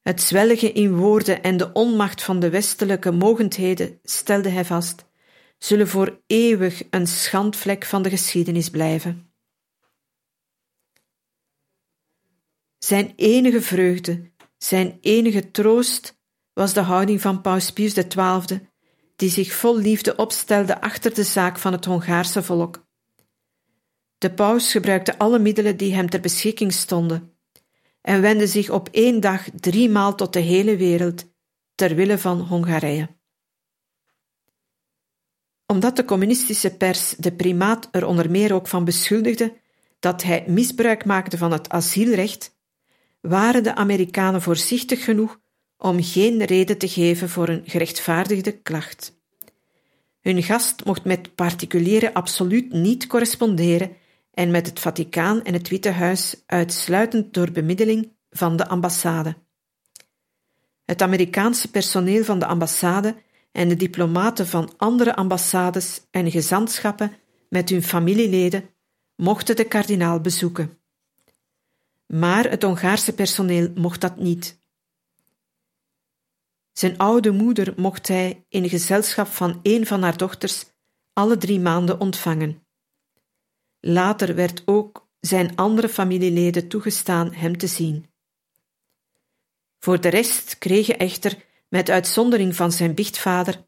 Het 0.00 0.22
zwelgen 0.22 0.74
in 0.74 0.96
woorden 0.96 1.42
en 1.42 1.56
de 1.56 1.72
onmacht 1.72 2.22
van 2.22 2.40
de 2.40 2.50
westelijke 2.50 3.10
mogendheden, 3.10 3.98
stelde 4.02 4.48
hij 4.48 4.64
vast, 4.64 5.06
zullen 5.58 5.88
voor 5.88 6.20
eeuwig 6.26 6.82
een 6.90 7.06
schandvlek 7.06 7.84
van 7.84 8.02
de 8.02 8.10
geschiedenis 8.10 8.70
blijven. 8.70 9.32
Zijn 12.78 13.12
enige 13.16 13.62
vreugde, 13.62 14.30
zijn 14.58 14.98
enige 15.00 15.50
troost 15.50 16.18
was 16.52 16.72
de 16.72 16.80
houding 16.80 17.20
van 17.20 17.40
Paus 17.40 17.72
Pius 17.72 17.92
XII, 17.92 18.68
die 19.16 19.30
zich 19.30 19.52
vol 19.52 19.78
liefde 19.78 20.16
opstelde 20.16 20.80
achter 20.80 21.14
de 21.14 21.24
zaak 21.24 21.58
van 21.58 21.72
het 21.72 21.84
Hongaarse 21.84 22.42
volk. 22.42 22.86
De 24.18 24.34
paus 24.34 24.72
gebruikte 24.72 25.18
alle 25.18 25.38
middelen 25.38 25.76
die 25.76 25.94
hem 25.94 26.10
ter 26.10 26.20
beschikking 26.20 26.72
stonden 26.72 27.38
en 28.00 28.20
wendde 28.20 28.46
zich 28.46 28.70
op 28.70 28.88
één 28.92 29.20
dag 29.20 29.48
driemaal 29.54 30.14
tot 30.14 30.32
de 30.32 30.40
hele 30.40 30.76
wereld, 30.76 31.24
ter 31.74 31.94
wille 31.94 32.18
van 32.18 32.40
Hongarije. 32.40 33.16
Omdat 35.66 35.96
de 35.96 36.04
communistische 36.04 36.76
pers 36.76 37.10
de 37.10 37.32
primaat 37.32 37.88
er 37.90 38.06
onder 38.06 38.30
meer 38.30 38.54
ook 38.54 38.68
van 38.68 38.84
beschuldigde 38.84 39.56
dat 39.98 40.22
hij 40.22 40.44
misbruik 40.46 41.04
maakte 41.04 41.38
van 41.38 41.52
het 41.52 41.68
asielrecht, 41.68 42.57
waren 43.28 43.62
de 43.62 43.74
Amerikanen 43.74 44.42
voorzichtig 44.42 45.04
genoeg 45.04 45.40
om 45.76 46.02
geen 46.02 46.44
reden 46.44 46.78
te 46.78 46.88
geven 46.88 47.28
voor 47.28 47.48
een 47.48 47.62
gerechtvaardigde 47.64 48.52
klacht. 48.52 49.16
Hun 50.20 50.42
gast 50.42 50.84
mocht 50.84 51.04
met 51.04 51.34
particulieren 51.34 52.12
absoluut 52.12 52.72
niet 52.72 53.06
corresponderen 53.06 53.96
en 54.30 54.50
met 54.50 54.66
het 54.66 54.80
Vaticaan 54.80 55.42
en 55.42 55.52
het 55.52 55.68
Witte 55.68 55.90
Huis 55.90 56.42
uitsluitend 56.46 57.34
door 57.34 57.50
bemiddeling 57.50 58.12
van 58.30 58.56
de 58.56 58.68
ambassade. 58.68 59.36
Het 60.84 61.02
Amerikaanse 61.02 61.70
personeel 61.70 62.24
van 62.24 62.38
de 62.38 62.46
ambassade 62.46 63.16
en 63.52 63.68
de 63.68 63.76
diplomaten 63.76 64.46
van 64.46 64.72
andere 64.76 65.16
ambassades 65.16 66.00
en 66.10 66.30
gezantschappen 66.30 67.12
met 67.48 67.68
hun 67.68 67.82
familieleden 67.82 68.70
mochten 69.16 69.56
de 69.56 69.64
kardinaal 69.64 70.20
bezoeken. 70.20 70.77
Maar 72.08 72.50
het 72.50 72.62
Hongaarse 72.62 73.14
personeel 73.14 73.70
mocht 73.74 74.00
dat 74.00 74.16
niet. 74.16 74.60
Zijn 76.72 76.98
oude 76.98 77.30
moeder 77.30 77.74
mocht 77.76 78.08
hij 78.08 78.44
in 78.48 78.68
gezelschap 78.68 79.26
van 79.26 79.60
een 79.62 79.86
van 79.86 80.02
haar 80.02 80.16
dochters 80.16 80.64
alle 81.12 81.36
drie 81.36 81.60
maanden 81.60 82.00
ontvangen. 82.00 82.66
Later 83.80 84.34
werd 84.34 84.62
ook 84.64 85.08
zijn 85.20 85.56
andere 85.56 85.88
familieleden 85.88 86.68
toegestaan 86.68 87.32
hem 87.32 87.58
te 87.58 87.66
zien. 87.66 88.06
Voor 89.78 90.00
de 90.00 90.08
rest 90.08 90.58
kreeg 90.58 90.86
hij 90.86 90.96
echter, 90.96 91.44
met 91.68 91.90
uitzondering 91.90 92.56
van 92.56 92.72
zijn 92.72 92.94
biechtvader, 92.94 93.66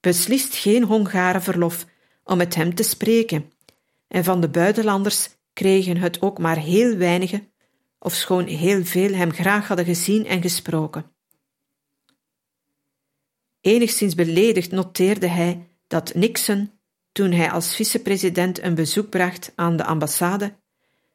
beslist 0.00 0.54
geen 0.54 0.84
Hongaren 0.84 1.42
verlof 1.42 1.86
om 2.24 2.36
met 2.36 2.54
hem 2.54 2.74
te 2.74 2.82
spreken, 2.82 3.52
en 4.08 4.24
van 4.24 4.40
de 4.40 4.48
buitenlanders 4.48 5.28
kregen 5.52 5.96
het 5.96 6.22
ook 6.22 6.38
maar 6.38 6.58
heel 6.58 6.96
weinige, 6.96 7.50
ofschoon 8.02 8.46
heel 8.46 8.84
veel 8.84 9.14
hem 9.14 9.32
graag 9.32 9.68
hadden 9.68 9.86
gezien 9.86 10.26
en 10.26 10.42
gesproken. 10.42 11.10
Enigszins 13.60 14.14
beledigd 14.14 14.70
noteerde 14.70 15.26
hij 15.26 15.68
dat 15.86 16.14
Nixon 16.14 16.70
toen 17.12 17.32
hij 17.32 17.50
als 17.50 17.74
vicepresident 17.74 18.62
een 18.62 18.74
bezoek 18.74 19.10
bracht 19.10 19.52
aan 19.54 19.76
de 19.76 19.84
ambassade, 19.84 20.56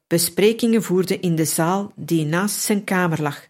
besprekingen 0.08 0.84
voerde 0.84 1.20
in 1.20 1.36
de 1.36 1.46
zaal 1.46 1.92
die 1.96 2.26
naast 2.26 2.60
zijn 2.60 2.84
kamer 2.84 3.22
lag, 3.22 3.48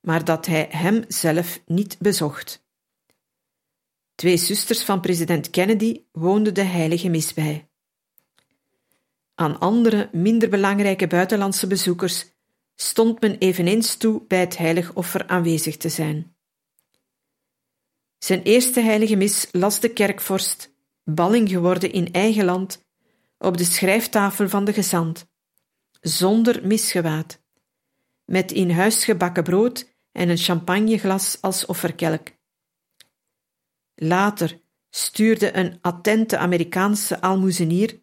maar 0.00 0.24
dat 0.24 0.46
hij 0.46 0.66
hem 0.70 1.04
zelf 1.08 1.60
niet 1.66 1.98
bezocht. 1.98 2.64
Twee 4.14 4.36
zusters 4.36 4.82
van 4.82 5.00
president 5.00 5.50
Kennedy 5.50 6.02
woonden 6.12 6.54
de 6.54 6.62
heilige 6.62 7.08
mis 7.08 7.34
bij. 7.34 7.68
Aan 9.34 9.58
andere, 9.58 10.08
minder 10.12 10.48
belangrijke 10.48 11.06
buitenlandse 11.06 11.66
bezoekers 11.66 12.26
stond 12.80 13.20
men 13.20 13.38
eveneens 13.38 13.96
toe 13.96 14.22
bij 14.28 14.40
het 14.40 14.56
heilig 14.56 14.94
offer 14.94 15.26
aanwezig 15.26 15.76
te 15.76 15.88
zijn. 15.88 16.34
Zijn 18.18 18.42
eerste 18.42 18.80
heilige 18.80 19.16
mis 19.16 19.48
las 19.52 19.80
de 19.80 19.88
kerkvorst 19.92 20.74
balling 21.04 21.48
geworden 21.48 21.92
in 21.92 22.12
eigen 22.12 22.44
land, 22.44 22.84
op 23.38 23.56
de 23.56 23.64
schrijftafel 23.64 24.48
van 24.48 24.64
de 24.64 24.72
gezant, 24.72 25.26
zonder 26.00 26.66
misgewaad, 26.66 27.42
met 28.24 28.52
in 28.52 28.70
huis 28.70 29.04
gebakken 29.04 29.42
brood 29.42 29.88
en 30.12 30.28
een 30.28 30.36
champagneglas 30.36 31.38
als 31.40 31.66
offerkelk. 31.66 32.28
Later 33.94 34.60
stuurde 34.90 35.56
een 35.56 35.78
attente 35.80 36.38
Amerikaanse 36.38 37.20
almoezenier 37.20 38.00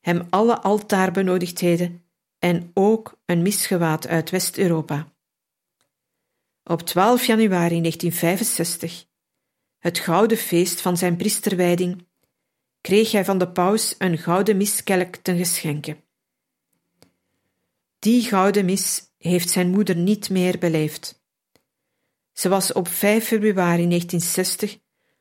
hem 0.00 0.26
alle 0.30 0.60
altaarbenodigdheden 0.60 2.03
en 2.44 2.70
ook 2.74 3.20
een 3.26 3.42
misgewaad 3.42 4.06
uit 4.06 4.30
West-Europa. 4.30 5.12
Op 6.64 6.82
12 6.82 7.24
januari 7.24 7.80
1965, 7.80 9.04
het 9.78 9.98
gouden 9.98 10.38
feest 10.38 10.80
van 10.80 10.96
zijn 10.96 11.16
priesterwijding, 11.16 12.06
kreeg 12.80 13.12
hij 13.12 13.24
van 13.24 13.38
de 13.38 13.48
paus 13.48 13.94
een 13.98 14.18
gouden 14.18 14.56
miskelk 14.56 15.16
ten 15.16 15.36
geschenke. 15.36 15.96
Die 17.98 18.22
gouden 18.22 18.64
mis 18.64 19.02
heeft 19.18 19.50
zijn 19.50 19.70
moeder 19.70 19.96
niet 19.96 20.30
meer 20.30 20.58
beleefd. 20.58 21.22
Ze 22.32 22.48
was 22.48 22.72
op 22.72 22.88
5 22.88 23.24
februari 23.24 23.88
1960 23.88 24.78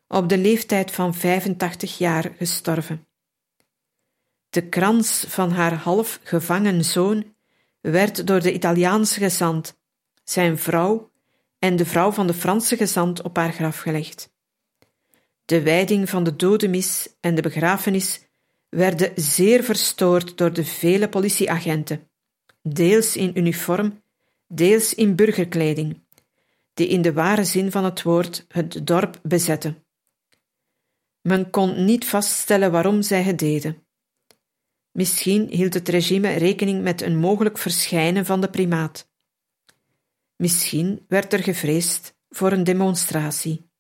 op 0.08 0.30
de 0.30 0.38
leeftijd 0.38 0.92
van 0.92 1.14
85 1.16 1.98
jaar 1.98 2.34
gestorven. 2.38 3.08
De 4.54 4.70
krans 4.70 5.26
van 5.28 5.52
haar 5.52 5.74
half 5.74 6.20
gevangen 6.24 6.86
zoon 6.86 7.36
werd 7.82 8.28
door 8.28 8.42
de 8.42 8.54
Italiaanse 8.54 9.20
gezant, 9.20 9.78
zijn 10.24 10.58
vrouw 10.58 11.12
en 11.60 11.76
de 11.76 11.86
vrouw 11.86 12.12
van 12.12 12.28
de 12.28 12.34
Franse 12.34 12.78
gezant 12.78 13.22
op 13.22 13.36
haar 13.36 13.52
graf 13.52 13.80
gelegd. 13.80 14.32
De 15.46 15.62
wijding 15.62 16.10
van 16.10 16.24
de 16.24 16.36
dodenmis 16.36 17.10
en 17.20 17.36
de 17.36 17.42
begrafenis 17.42 18.28
werden 18.70 19.12
zeer 19.16 19.64
verstoord 19.64 20.38
door 20.38 20.54
de 20.54 20.66
vele 20.66 21.10
politieagenten, 21.10 22.10
deels 22.62 23.16
in 23.16 23.38
uniform, 23.38 24.02
deels 24.48 24.94
in 24.94 25.16
burgerkleding, 25.16 26.02
die 26.74 26.88
in 26.88 27.02
de 27.02 27.14
ware 27.14 27.44
zin 27.44 27.72
van 27.72 27.84
het 27.84 28.02
woord 28.02 28.46
het 28.48 28.88
dorp 28.88 29.20
bezetten. 29.24 29.84
Men 31.22 31.50
kon 31.50 31.86
niet 31.86 32.06
vaststellen 32.06 32.72
waarom 32.72 33.02
zij 33.02 33.24
het 33.24 33.40
deden. 33.40 33.84
Misschien 34.94 35.48
hield 35.50 35.74
het 35.74 35.90
regime 35.90 36.34
rekening 36.34 36.82
met 36.82 37.02
een 37.02 37.18
mogelijk 37.18 37.58
verschijnen 37.58 38.26
van 38.26 38.42
de 38.42 38.50
primaat. 38.50 39.12
Misschien 40.36 41.06
werd 41.08 41.34
er 41.34 41.44
gevreesd 41.44 42.16
voor 42.30 42.52
een 42.52 42.64
demonstratie. 42.64 43.72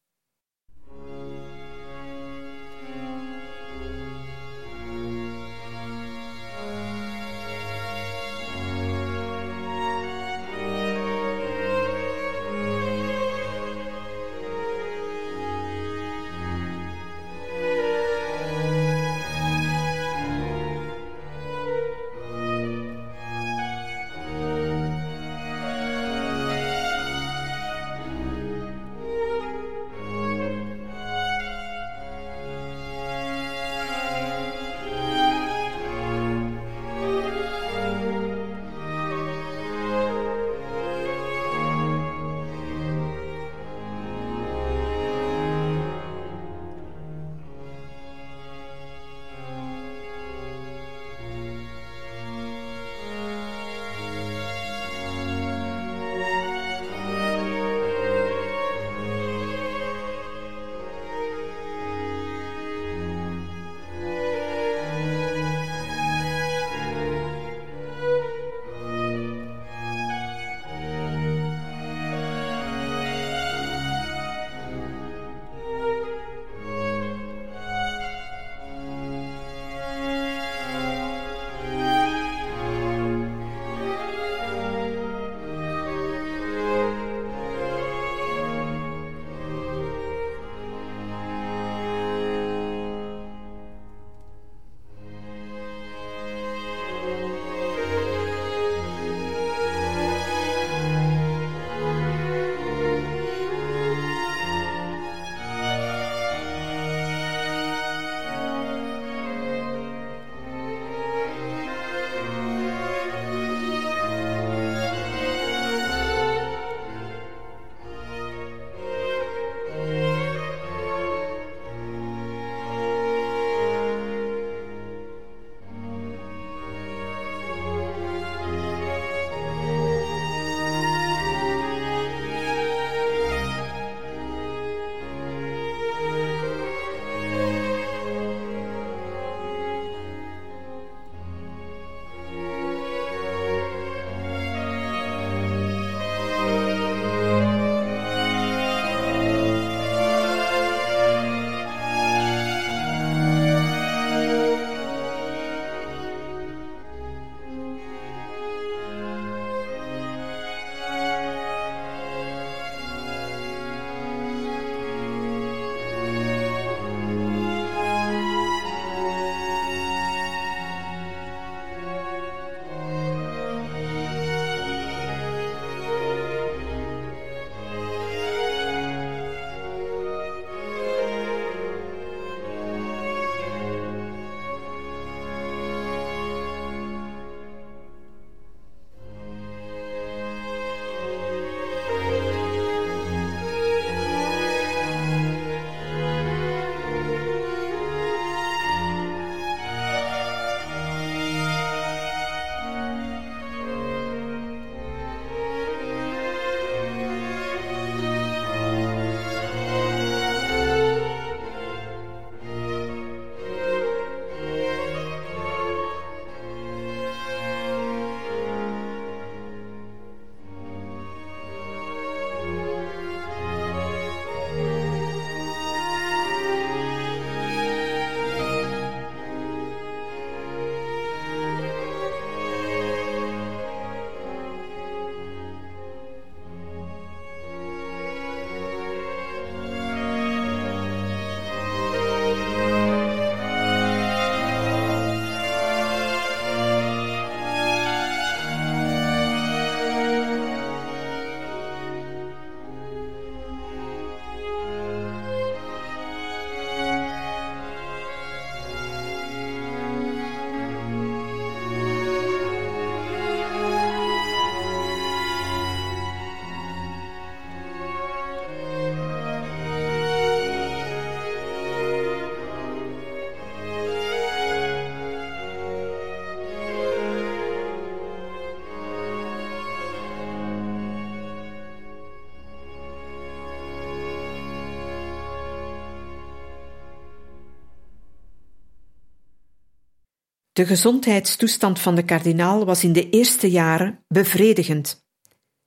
De 290.64 290.70
gezondheidstoestand 290.70 291.80
van 291.80 291.96
de 291.96 292.04
kardinaal 292.04 292.66
was 292.66 292.84
in 292.84 292.94
de 292.94 293.10
eerste 293.10 293.50
jaren 293.50 294.04
bevredigend. 294.08 295.06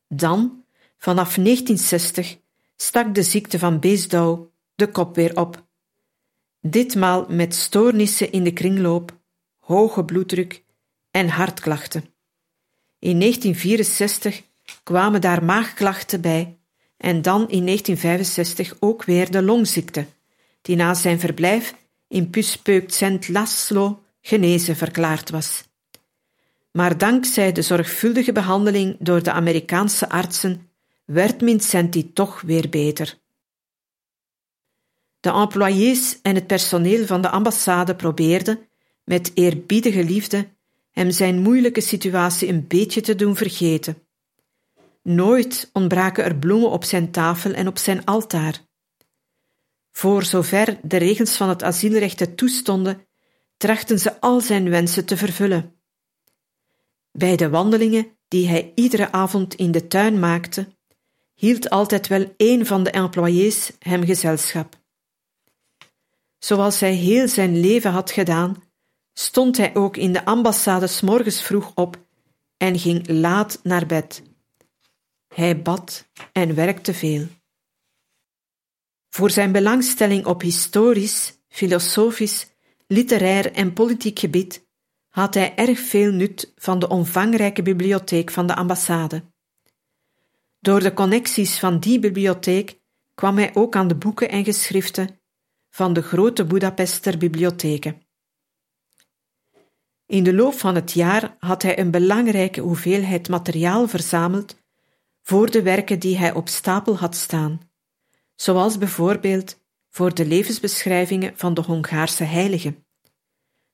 Dan, 0.08 0.64
vanaf 0.98 1.34
1960, 1.34 2.38
stak 2.76 3.14
de 3.14 3.22
ziekte 3.22 3.58
van 3.58 3.80
Beesdouw 3.80 4.52
de 4.74 4.88
kop 4.88 5.14
weer 5.14 5.36
op. 5.36 5.66
Ditmaal 6.60 7.26
met 7.28 7.54
stoornissen 7.54 8.32
in 8.32 8.44
de 8.44 8.52
kringloop, 8.52 9.18
hoge 9.58 10.04
bloeddruk 10.04 10.64
en 11.10 11.28
hartklachten. 11.28 12.04
In 12.98 13.20
1964 13.20 14.42
kwamen 14.82 15.20
daar 15.20 15.44
maagklachten 15.44 16.20
bij 16.20 16.58
en 16.96 17.22
dan 17.22 17.40
in 17.40 17.64
1965 17.64 18.76
ook 18.80 19.04
weer 19.04 19.30
de 19.30 19.42
longziekte, 19.42 20.06
die 20.62 20.76
na 20.76 20.94
zijn 20.94 21.20
verblijf 21.20 21.74
in 22.08 22.30
Puspeukt 22.30 22.94
Sint 22.94 23.28
Laszlo 23.28 24.00
genezen 24.26 24.76
verklaard 24.76 25.30
was. 25.30 25.64
Maar 26.70 26.98
dankzij 26.98 27.52
de 27.52 27.62
zorgvuldige 27.62 28.32
behandeling 28.32 28.96
door 28.98 29.22
de 29.22 29.32
Amerikaanse 29.32 30.08
artsen 30.08 30.70
werd 31.04 31.42
Vincenti 31.42 32.12
toch 32.12 32.40
weer 32.40 32.68
beter. 32.68 33.18
De 35.20 35.30
employés 35.30 36.18
en 36.22 36.34
het 36.34 36.46
personeel 36.46 37.06
van 37.06 37.20
de 37.20 37.28
ambassade 37.28 37.96
probeerden, 37.96 38.68
met 39.04 39.30
eerbiedige 39.34 40.04
liefde, 40.04 40.48
hem 40.90 41.10
zijn 41.10 41.42
moeilijke 41.42 41.80
situatie 41.80 42.48
een 42.48 42.66
beetje 42.66 43.00
te 43.00 43.14
doen 43.14 43.36
vergeten. 43.36 44.02
Nooit 45.02 45.70
ontbraken 45.72 46.24
er 46.24 46.36
bloemen 46.36 46.70
op 46.70 46.84
zijn 46.84 47.10
tafel 47.10 47.52
en 47.52 47.66
op 47.66 47.78
zijn 47.78 48.04
altaar. 48.04 48.60
Voor 49.92 50.24
zover 50.24 50.78
de 50.82 50.96
regels 50.96 51.36
van 51.36 51.48
het 51.48 51.62
asielrecht 51.62 52.20
het 52.20 52.36
toestonden, 52.36 53.05
trachten 53.56 53.98
ze 53.98 54.20
al 54.20 54.40
zijn 54.40 54.70
wensen 54.70 55.04
te 55.04 55.16
vervullen. 55.16 55.74
Bij 57.12 57.36
de 57.36 57.48
wandelingen 57.48 58.16
die 58.28 58.48
hij 58.48 58.72
iedere 58.74 59.12
avond 59.12 59.54
in 59.54 59.70
de 59.72 59.86
tuin 59.86 60.18
maakte, 60.18 60.66
hield 61.34 61.70
altijd 61.70 62.06
wel 62.06 62.34
een 62.36 62.66
van 62.66 62.82
de 62.82 62.90
employés 62.90 63.70
hem 63.78 64.04
gezelschap. 64.04 64.78
Zoals 66.38 66.80
hij 66.80 66.94
heel 66.94 67.28
zijn 67.28 67.60
leven 67.60 67.90
had 67.90 68.10
gedaan, 68.10 68.62
stond 69.12 69.56
hij 69.56 69.74
ook 69.74 69.96
in 69.96 70.12
de 70.12 70.24
ambassade 70.24 70.88
morgens 71.02 71.42
vroeg 71.42 71.72
op 71.74 72.04
en 72.56 72.78
ging 72.78 73.08
laat 73.08 73.60
naar 73.62 73.86
bed. 73.86 74.22
Hij 75.34 75.62
bad 75.62 76.08
en 76.32 76.54
werkte 76.54 76.94
veel. 76.94 77.26
Voor 79.08 79.30
zijn 79.30 79.52
belangstelling 79.52 80.26
op 80.26 80.40
historisch, 80.40 81.38
filosofisch, 81.48 82.46
literair 82.86 83.52
en 83.52 83.72
politiek 83.72 84.18
gebied 84.18 84.66
had 85.08 85.34
hij 85.34 85.54
erg 85.54 85.78
veel 85.78 86.12
nut 86.12 86.52
van 86.56 86.78
de 86.78 86.88
omvangrijke 86.88 87.62
bibliotheek 87.62 88.30
van 88.30 88.46
de 88.46 88.54
ambassade. 88.54 89.24
Door 90.60 90.80
de 90.80 90.92
connecties 90.92 91.58
van 91.58 91.78
die 91.78 91.98
bibliotheek 91.98 92.80
kwam 93.14 93.36
hij 93.36 93.54
ook 93.54 93.76
aan 93.76 93.88
de 93.88 93.94
boeken 93.94 94.28
en 94.28 94.44
geschriften 94.44 95.20
van 95.70 95.92
de 95.92 96.02
grote 96.02 96.44
Budapester 96.44 97.18
bibliotheken. 97.18 98.02
In 100.06 100.24
de 100.24 100.34
loop 100.34 100.54
van 100.54 100.74
het 100.74 100.92
jaar 100.92 101.36
had 101.38 101.62
hij 101.62 101.78
een 101.78 101.90
belangrijke 101.90 102.60
hoeveelheid 102.60 103.28
materiaal 103.28 103.88
verzameld 103.88 104.56
voor 105.22 105.50
de 105.50 105.62
werken 105.62 105.98
die 105.98 106.18
hij 106.18 106.32
op 106.32 106.48
stapel 106.48 106.96
had 106.96 107.16
staan, 107.16 107.60
zoals 108.34 108.78
bijvoorbeeld 108.78 109.65
voor 109.96 110.14
de 110.14 110.26
levensbeschrijvingen 110.26 111.36
van 111.36 111.54
de 111.54 111.60
Hongaarse 111.60 112.24
heiligen, 112.24 112.86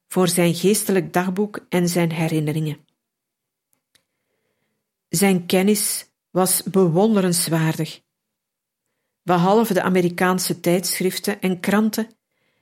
voor 0.08 0.28
zijn 0.28 0.54
geestelijk 0.54 1.12
dagboek 1.12 1.66
en 1.68 1.88
zijn 1.88 2.12
herinneringen. 2.12 2.86
Zijn 5.08 5.46
kennis 5.46 6.06
was 6.30 6.62
bewonderenswaardig. 6.62 8.00
Behalve 9.22 9.74
de 9.74 9.82
Amerikaanse 9.82 10.60
tijdschriften 10.60 11.40
en 11.40 11.60
kranten 11.60 12.06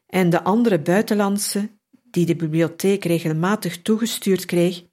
en 0.06 0.30
de 0.30 0.42
andere 0.42 0.78
buitenlandse 0.78 1.70
die 1.90 2.26
de 2.26 2.36
bibliotheek 2.36 3.04
regelmatig 3.04 3.82
toegestuurd 3.82 4.44
kreeg, 4.44 4.84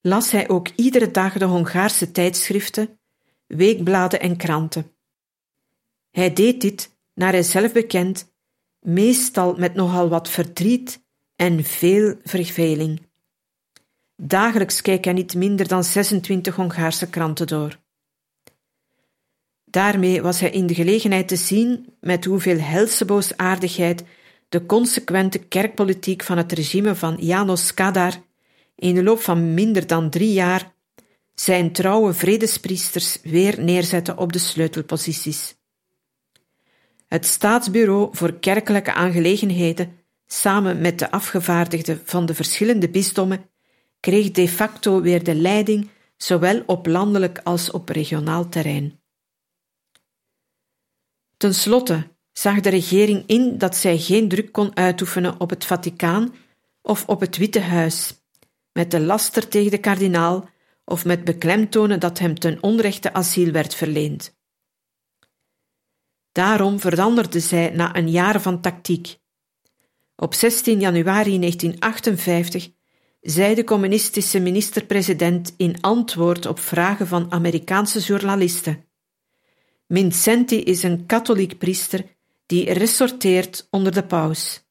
las 0.00 0.30
hij 0.30 0.48
ook 0.48 0.68
iedere 0.76 1.10
dag 1.10 1.32
de 1.32 1.44
Hongaarse 1.44 2.10
tijdschriften, 2.10 2.98
weekbladen 3.46 4.20
en 4.20 4.36
kranten. 4.36 4.92
Hij 6.10 6.32
deed 6.32 6.60
dit, 6.60 6.93
naar 7.14 7.32
hij 7.32 7.42
zelf 7.42 7.72
bekend, 7.72 8.32
meestal 8.80 9.54
met 9.54 9.74
nogal 9.74 10.08
wat 10.08 10.28
verdriet 10.28 11.02
en 11.36 11.64
veel 11.64 12.14
verveling. 12.22 13.00
Dagelijks 14.16 14.82
keek 14.82 15.04
hij 15.04 15.14
niet 15.14 15.34
minder 15.34 15.68
dan 15.68 15.84
26 15.84 16.54
Hongaarse 16.54 17.10
kranten 17.10 17.46
door. 17.46 17.82
Daarmee 19.64 20.22
was 20.22 20.40
hij 20.40 20.50
in 20.50 20.66
de 20.66 20.74
gelegenheid 20.74 21.28
te 21.28 21.36
zien 21.36 21.94
met 22.00 22.24
hoeveel 22.24 22.58
helse 22.58 23.04
boosaardigheid 23.04 24.04
de 24.48 24.66
consequente 24.66 25.38
kerkpolitiek 25.38 26.22
van 26.22 26.36
het 26.36 26.52
regime 26.52 26.94
van 26.94 27.16
Janos 27.18 27.74
Kadar 27.74 28.12
in 28.74 28.94
de 28.94 29.02
loop 29.02 29.20
van 29.20 29.54
minder 29.54 29.86
dan 29.86 30.10
drie 30.10 30.32
jaar 30.32 30.72
zijn 31.34 31.72
trouwe 31.72 32.12
vredespriesters 32.12 33.18
weer 33.22 33.60
neerzette 33.60 34.16
op 34.16 34.32
de 34.32 34.38
sleutelposities. 34.38 35.56
Het 37.14 37.26
Staatsbureau 37.26 38.08
voor 38.12 38.38
Kerkelijke 38.38 38.92
Aangelegenheden, 38.92 39.98
samen 40.26 40.80
met 40.80 40.98
de 40.98 41.10
afgevaardigden 41.10 42.00
van 42.04 42.26
de 42.26 42.34
verschillende 42.34 42.88
bisdommen, 42.88 43.50
kreeg 44.00 44.30
de 44.30 44.48
facto 44.48 45.00
weer 45.00 45.24
de 45.24 45.34
leiding, 45.34 45.90
zowel 46.16 46.62
op 46.66 46.86
landelijk 46.86 47.40
als 47.44 47.70
op 47.70 47.88
regionaal 47.88 48.48
terrein. 48.48 49.00
Ten 51.36 51.54
slotte 51.54 52.10
zag 52.32 52.60
de 52.60 52.70
regering 52.70 53.24
in 53.26 53.58
dat 53.58 53.76
zij 53.76 53.98
geen 53.98 54.28
druk 54.28 54.52
kon 54.52 54.76
uitoefenen 54.76 55.40
op 55.40 55.50
het 55.50 55.64
Vaticaan 55.64 56.34
of 56.82 57.06
op 57.06 57.20
het 57.20 57.36
Witte 57.36 57.60
Huis, 57.60 58.14
met 58.72 58.90
de 58.90 59.00
laster 59.00 59.48
tegen 59.48 59.70
de 59.70 59.78
kardinaal 59.78 60.48
of 60.84 61.04
met 61.04 61.24
beklemtonen 61.24 62.00
dat 62.00 62.18
hem 62.18 62.38
ten 62.38 62.62
onrechte 62.62 63.12
asiel 63.12 63.52
werd 63.52 63.74
verleend. 63.74 64.42
Daarom 66.34 66.80
veranderde 66.80 67.40
zij 67.40 67.70
na 67.70 67.96
een 67.96 68.10
jaar 68.10 68.40
van 68.40 68.60
tactiek. 68.60 69.16
Op 70.16 70.34
16 70.34 70.80
januari 70.80 71.38
1958 71.38 72.70
zei 73.20 73.54
de 73.54 73.64
communistische 73.64 74.40
minister-president 74.40 75.54
in 75.56 75.80
antwoord 75.80 76.46
op 76.46 76.58
vragen 76.58 77.06
van 77.06 77.32
Amerikaanse 77.32 78.00
journalisten: 78.00 78.84
Mincenti 79.86 80.62
is 80.62 80.82
een 80.82 81.06
katholiek 81.06 81.58
priester 81.58 82.04
die 82.46 82.72
ressorteert 82.72 83.66
onder 83.70 83.92
de 83.92 84.04
paus. 84.04 84.64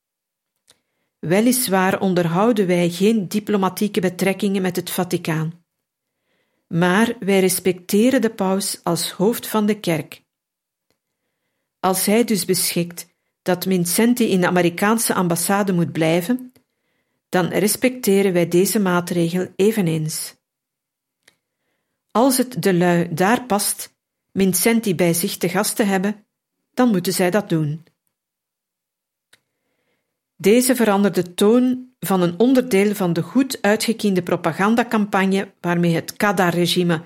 Weliswaar 1.20 2.00
onderhouden 2.00 2.68
wij 2.68 2.90
geen 2.90 3.28
diplomatieke 3.28 4.02
betrekkingen 4.02 4.62
met 4.62 4.76
het 4.76 4.90
Vaticaan, 4.90 5.64
maar 6.68 7.16
wij 7.20 7.40
respecteren 7.40 8.22
de 8.22 8.34
paus 8.34 8.80
als 8.84 9.12
hoofd 9.12 9.48
van 9.48 9.66
de 9.66 9.80
kerk. 9.80 10.23
Als 11.84 12.06
hij 12.06 12.24
dus 12.24 12.46
beschikt 12.46 13.08
dat 13.42 13.64
Vincenti 13.64 14.30
in 14.30 14.42
de 14.42 14.48
Amerikaanse 14.48 15.14
ambassade 15.14 15.74
moet 15.74 15.92
blijven, 15.92 16.52
dan 17.30 17.46
respecteren 17.48 18.34
wij 18.34 18.48
deze 18.48 18.80
maatregel 18.80 19.48
eveneens. 19.56 20.36
Als 22.12 22.38
het 22.38 22.64
de 22.64 22.74
lui 22.74 23.14
daar 23.14 23.46
past 23.46 23.96
Vincenti 24.34 24.96
bij 24.96 25.14
zich 25.14 25.38
te 25.38 25.50
gast 25.50 25.76
te 25.76 25.84
hebben, 25.84 26.26
dan 26.74 26.90
moeten 26.90 27.14
zij 27.14 27.30
dat 27.30 27.50
doen. 27.50 27.84
Deze 30.36 30.76
veranderde 30.76 31.34
toon 31.34 31.90
van 32.00 32.22
een 32.22 32.40
onderdeel 32.40 32.96
van 32.96 33.14
de 33.14 33.22
goed 33.22 33.62
uitgekiende 33.62 34.24
propagandacampagne 34.24 35.54
waarmee 35.62 35.96
het 35.96 36.14
Kadar-regime 36.14 37.02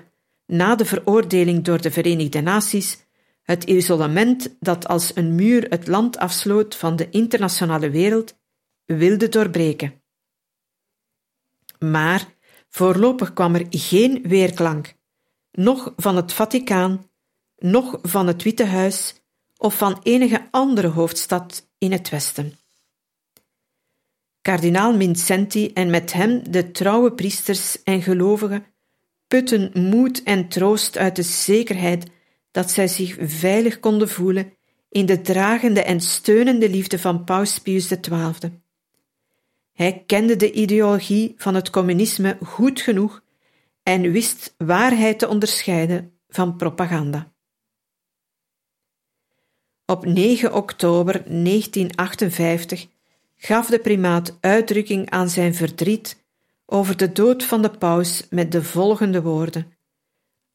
na 0.46 0.74
de 0.74 0.84
veroordeling 0.84 1.64
door 1.64 1.80
de 1.80 1.90
Verenigde 1.90 2.40
Naties 2.40 3.06
het 3.48 3.64
isolement 3.64 4.56
dat 4.60 4.88
als 4.88 5.16
een 5.16 5.34
muur 5.34 5.66
het 5.68 5.86
land 5.86 6.18
afsloot 6.18 6.74
van 6.74 6.96
de 6.96 7.10
internationale 7.10 7.90
wereld 7.90 8.36
wilde 8.84 9.28
doorbreken. 9.28 10.02
Maar 11.78 12.34
voorlopig 12.68 13.32
kwam 13.32 13.54
er 13.54 13.66
geen 13.70 14.22
weerklank, 14.22 14.94
noch 15.52 15.92
van 15.96 16.16
het 16.16 16.32
Vaticaan, 16.32 17.10
noch 17.56 17.98
van 18.02 18.26
het 18.26 18.42
Witte 18.42 18.64
Huis 18.64 19.22
of 19.56 19.76
van 19.76 20.00
enige 20.02 20.48
andere 20.50 20.88
hoofdstad 20.88 21.68
in 21.78 21.92
het 21.92 22.08
Westen. 22.08 22.58
Kardinaal 24.40 24.96
Mincenti 24.96 25.72
en 25.72 25.90
met 25.90 26.12
hem 26.12 26.50
de 26.50 26.70
trouwe 26.70 27.12
priesters 27.12 27.82
en 27.82 28.02
gelovigen 28.02 28.66
putten 29.26 29.70
moed 29.74 30.22
en 30.22 30.48
troost 30.48 30.96
uit 30.96 31.16
de 31.16 31.22
zekerheid 31.22 32.16
dat 32.50 32.70
zij 32.70 32.88
zich 32.88 33.16
veilig 33.20 33.80
konden 33.80 34.08
voelen 34.08 34.52
in 34.88 35.06
de 35.06 35.20
dragende 35.20 35.82
en 35.82 36.00
steunende 36.00 36.70
liefde 36.70 36.98
van 36.98 37.24
Paus 37.24 37.58
Pius 37.58 37.86
XII. 37.86 38.60
Hij 39.72 40.02
kende 40.06 40.36
de 40.36 40.52
ideologie 40.52 41.34
van 41.36 41.54
het 41.54 41.70
communisme 41.70 42.38
goed 42.42 42.80
genoeg 42.80 43.22
en 43.82 44.10
wist 44.12 44.54
waarheid 44.56 45.18
te 45.18 45.28
onderscheiden 45.28 46.12
van 46.28 46.56
propaganda. 46.56 47.32
Op 49.86 50.04
9 50.04 50.54
oktober 50.54 51.12
1958 51.12 52.86
gaf 53.36 53.66
de 53.66 53.78
primaat 53.78 54.38
uitdrukking 54.40 55.10
aan 55.10 55.28
zijn 55.28 55.54
verdriet 55.54 56.24
over 56.66 56.96
de 56.96 57.12
dood 57.12 57.44
van 57.44 57.62
de 57.62 57.70
paus 57.70 58.26
met 58.30 58.52
de 58.52 58.62
volgende 58.62 59.22
woorden: 59.22 59.72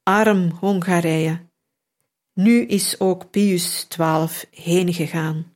Arm 0.03 0.49
Hongarije, 0.49 1.49
nu 2.33 2.65
is 2.65 2.99
ook 2.99 3.29
Pius 3.29 3.87
XII 3.89 4.27
heen 4.51 4.93
gegaan. 4.93 5.55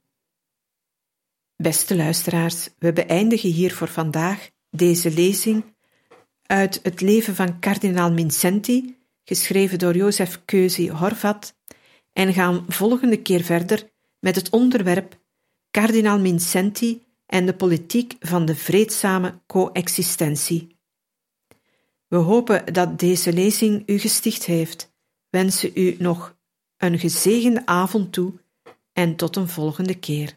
Beste 1.55 1.95
luisteraars, 1.95 2.69
we 2.79 2.93
beëindigen 2.93 3.51
hier 3.51 3.73
voor 3.73 3.87
vandaag 3.87 4.49
deze 4.69 5.11
lezing 5.11 5.63
uit 6.43 6.79
het 6.83 7.01
leven 7.01 7.35
van 7.35 7.59
kardinaal 7.59 8.11
Mincenti, 8.11 8.97
geschreven 9.23 9.79
door 9.79 9.95
Jozef 9.95 10.41
Keuzi 10.45 10.89
Horvat, 10.91 11.55
en 12.13 12.33
gaan 12.33 12.65
volgende 12.67 13.21
keer 13.21 13.43
verder 13.43 13.89
met 14.19 14.35
het 14.35 14.49
onderwerp 14.49 15.19
Kardinaal 15.71 16.19
Mincenti 16.19 17.03
en 17.25 17.45
de 17.45 17.53
politiek 17.53 18.15
van 18.19 18.45
de 18.45 18.55
vreedzame 18.55 19.39
coexistentie. 19.47 20.77
We 22.07 22.17
hopen 22.17 22.73
dat 22.73 22.99
deze 22.99 23.33
lezing 23.33 23.83
u 23.85 23.97
gesticht 23.99 24.45
heeft, 24.45 24.93
wensen 25.29 25.71
u 25.73 25.95
nog 25.99 26.36
een 26.77 26.99
gezegende 26.99 27.65
avond 27.65 28.13
toe 28.13 28.33
en 28.93 29.15
tot 29.15 29.35
een 29.35 29.47
volgende 29.47 29.95
keer. 29.95 30.36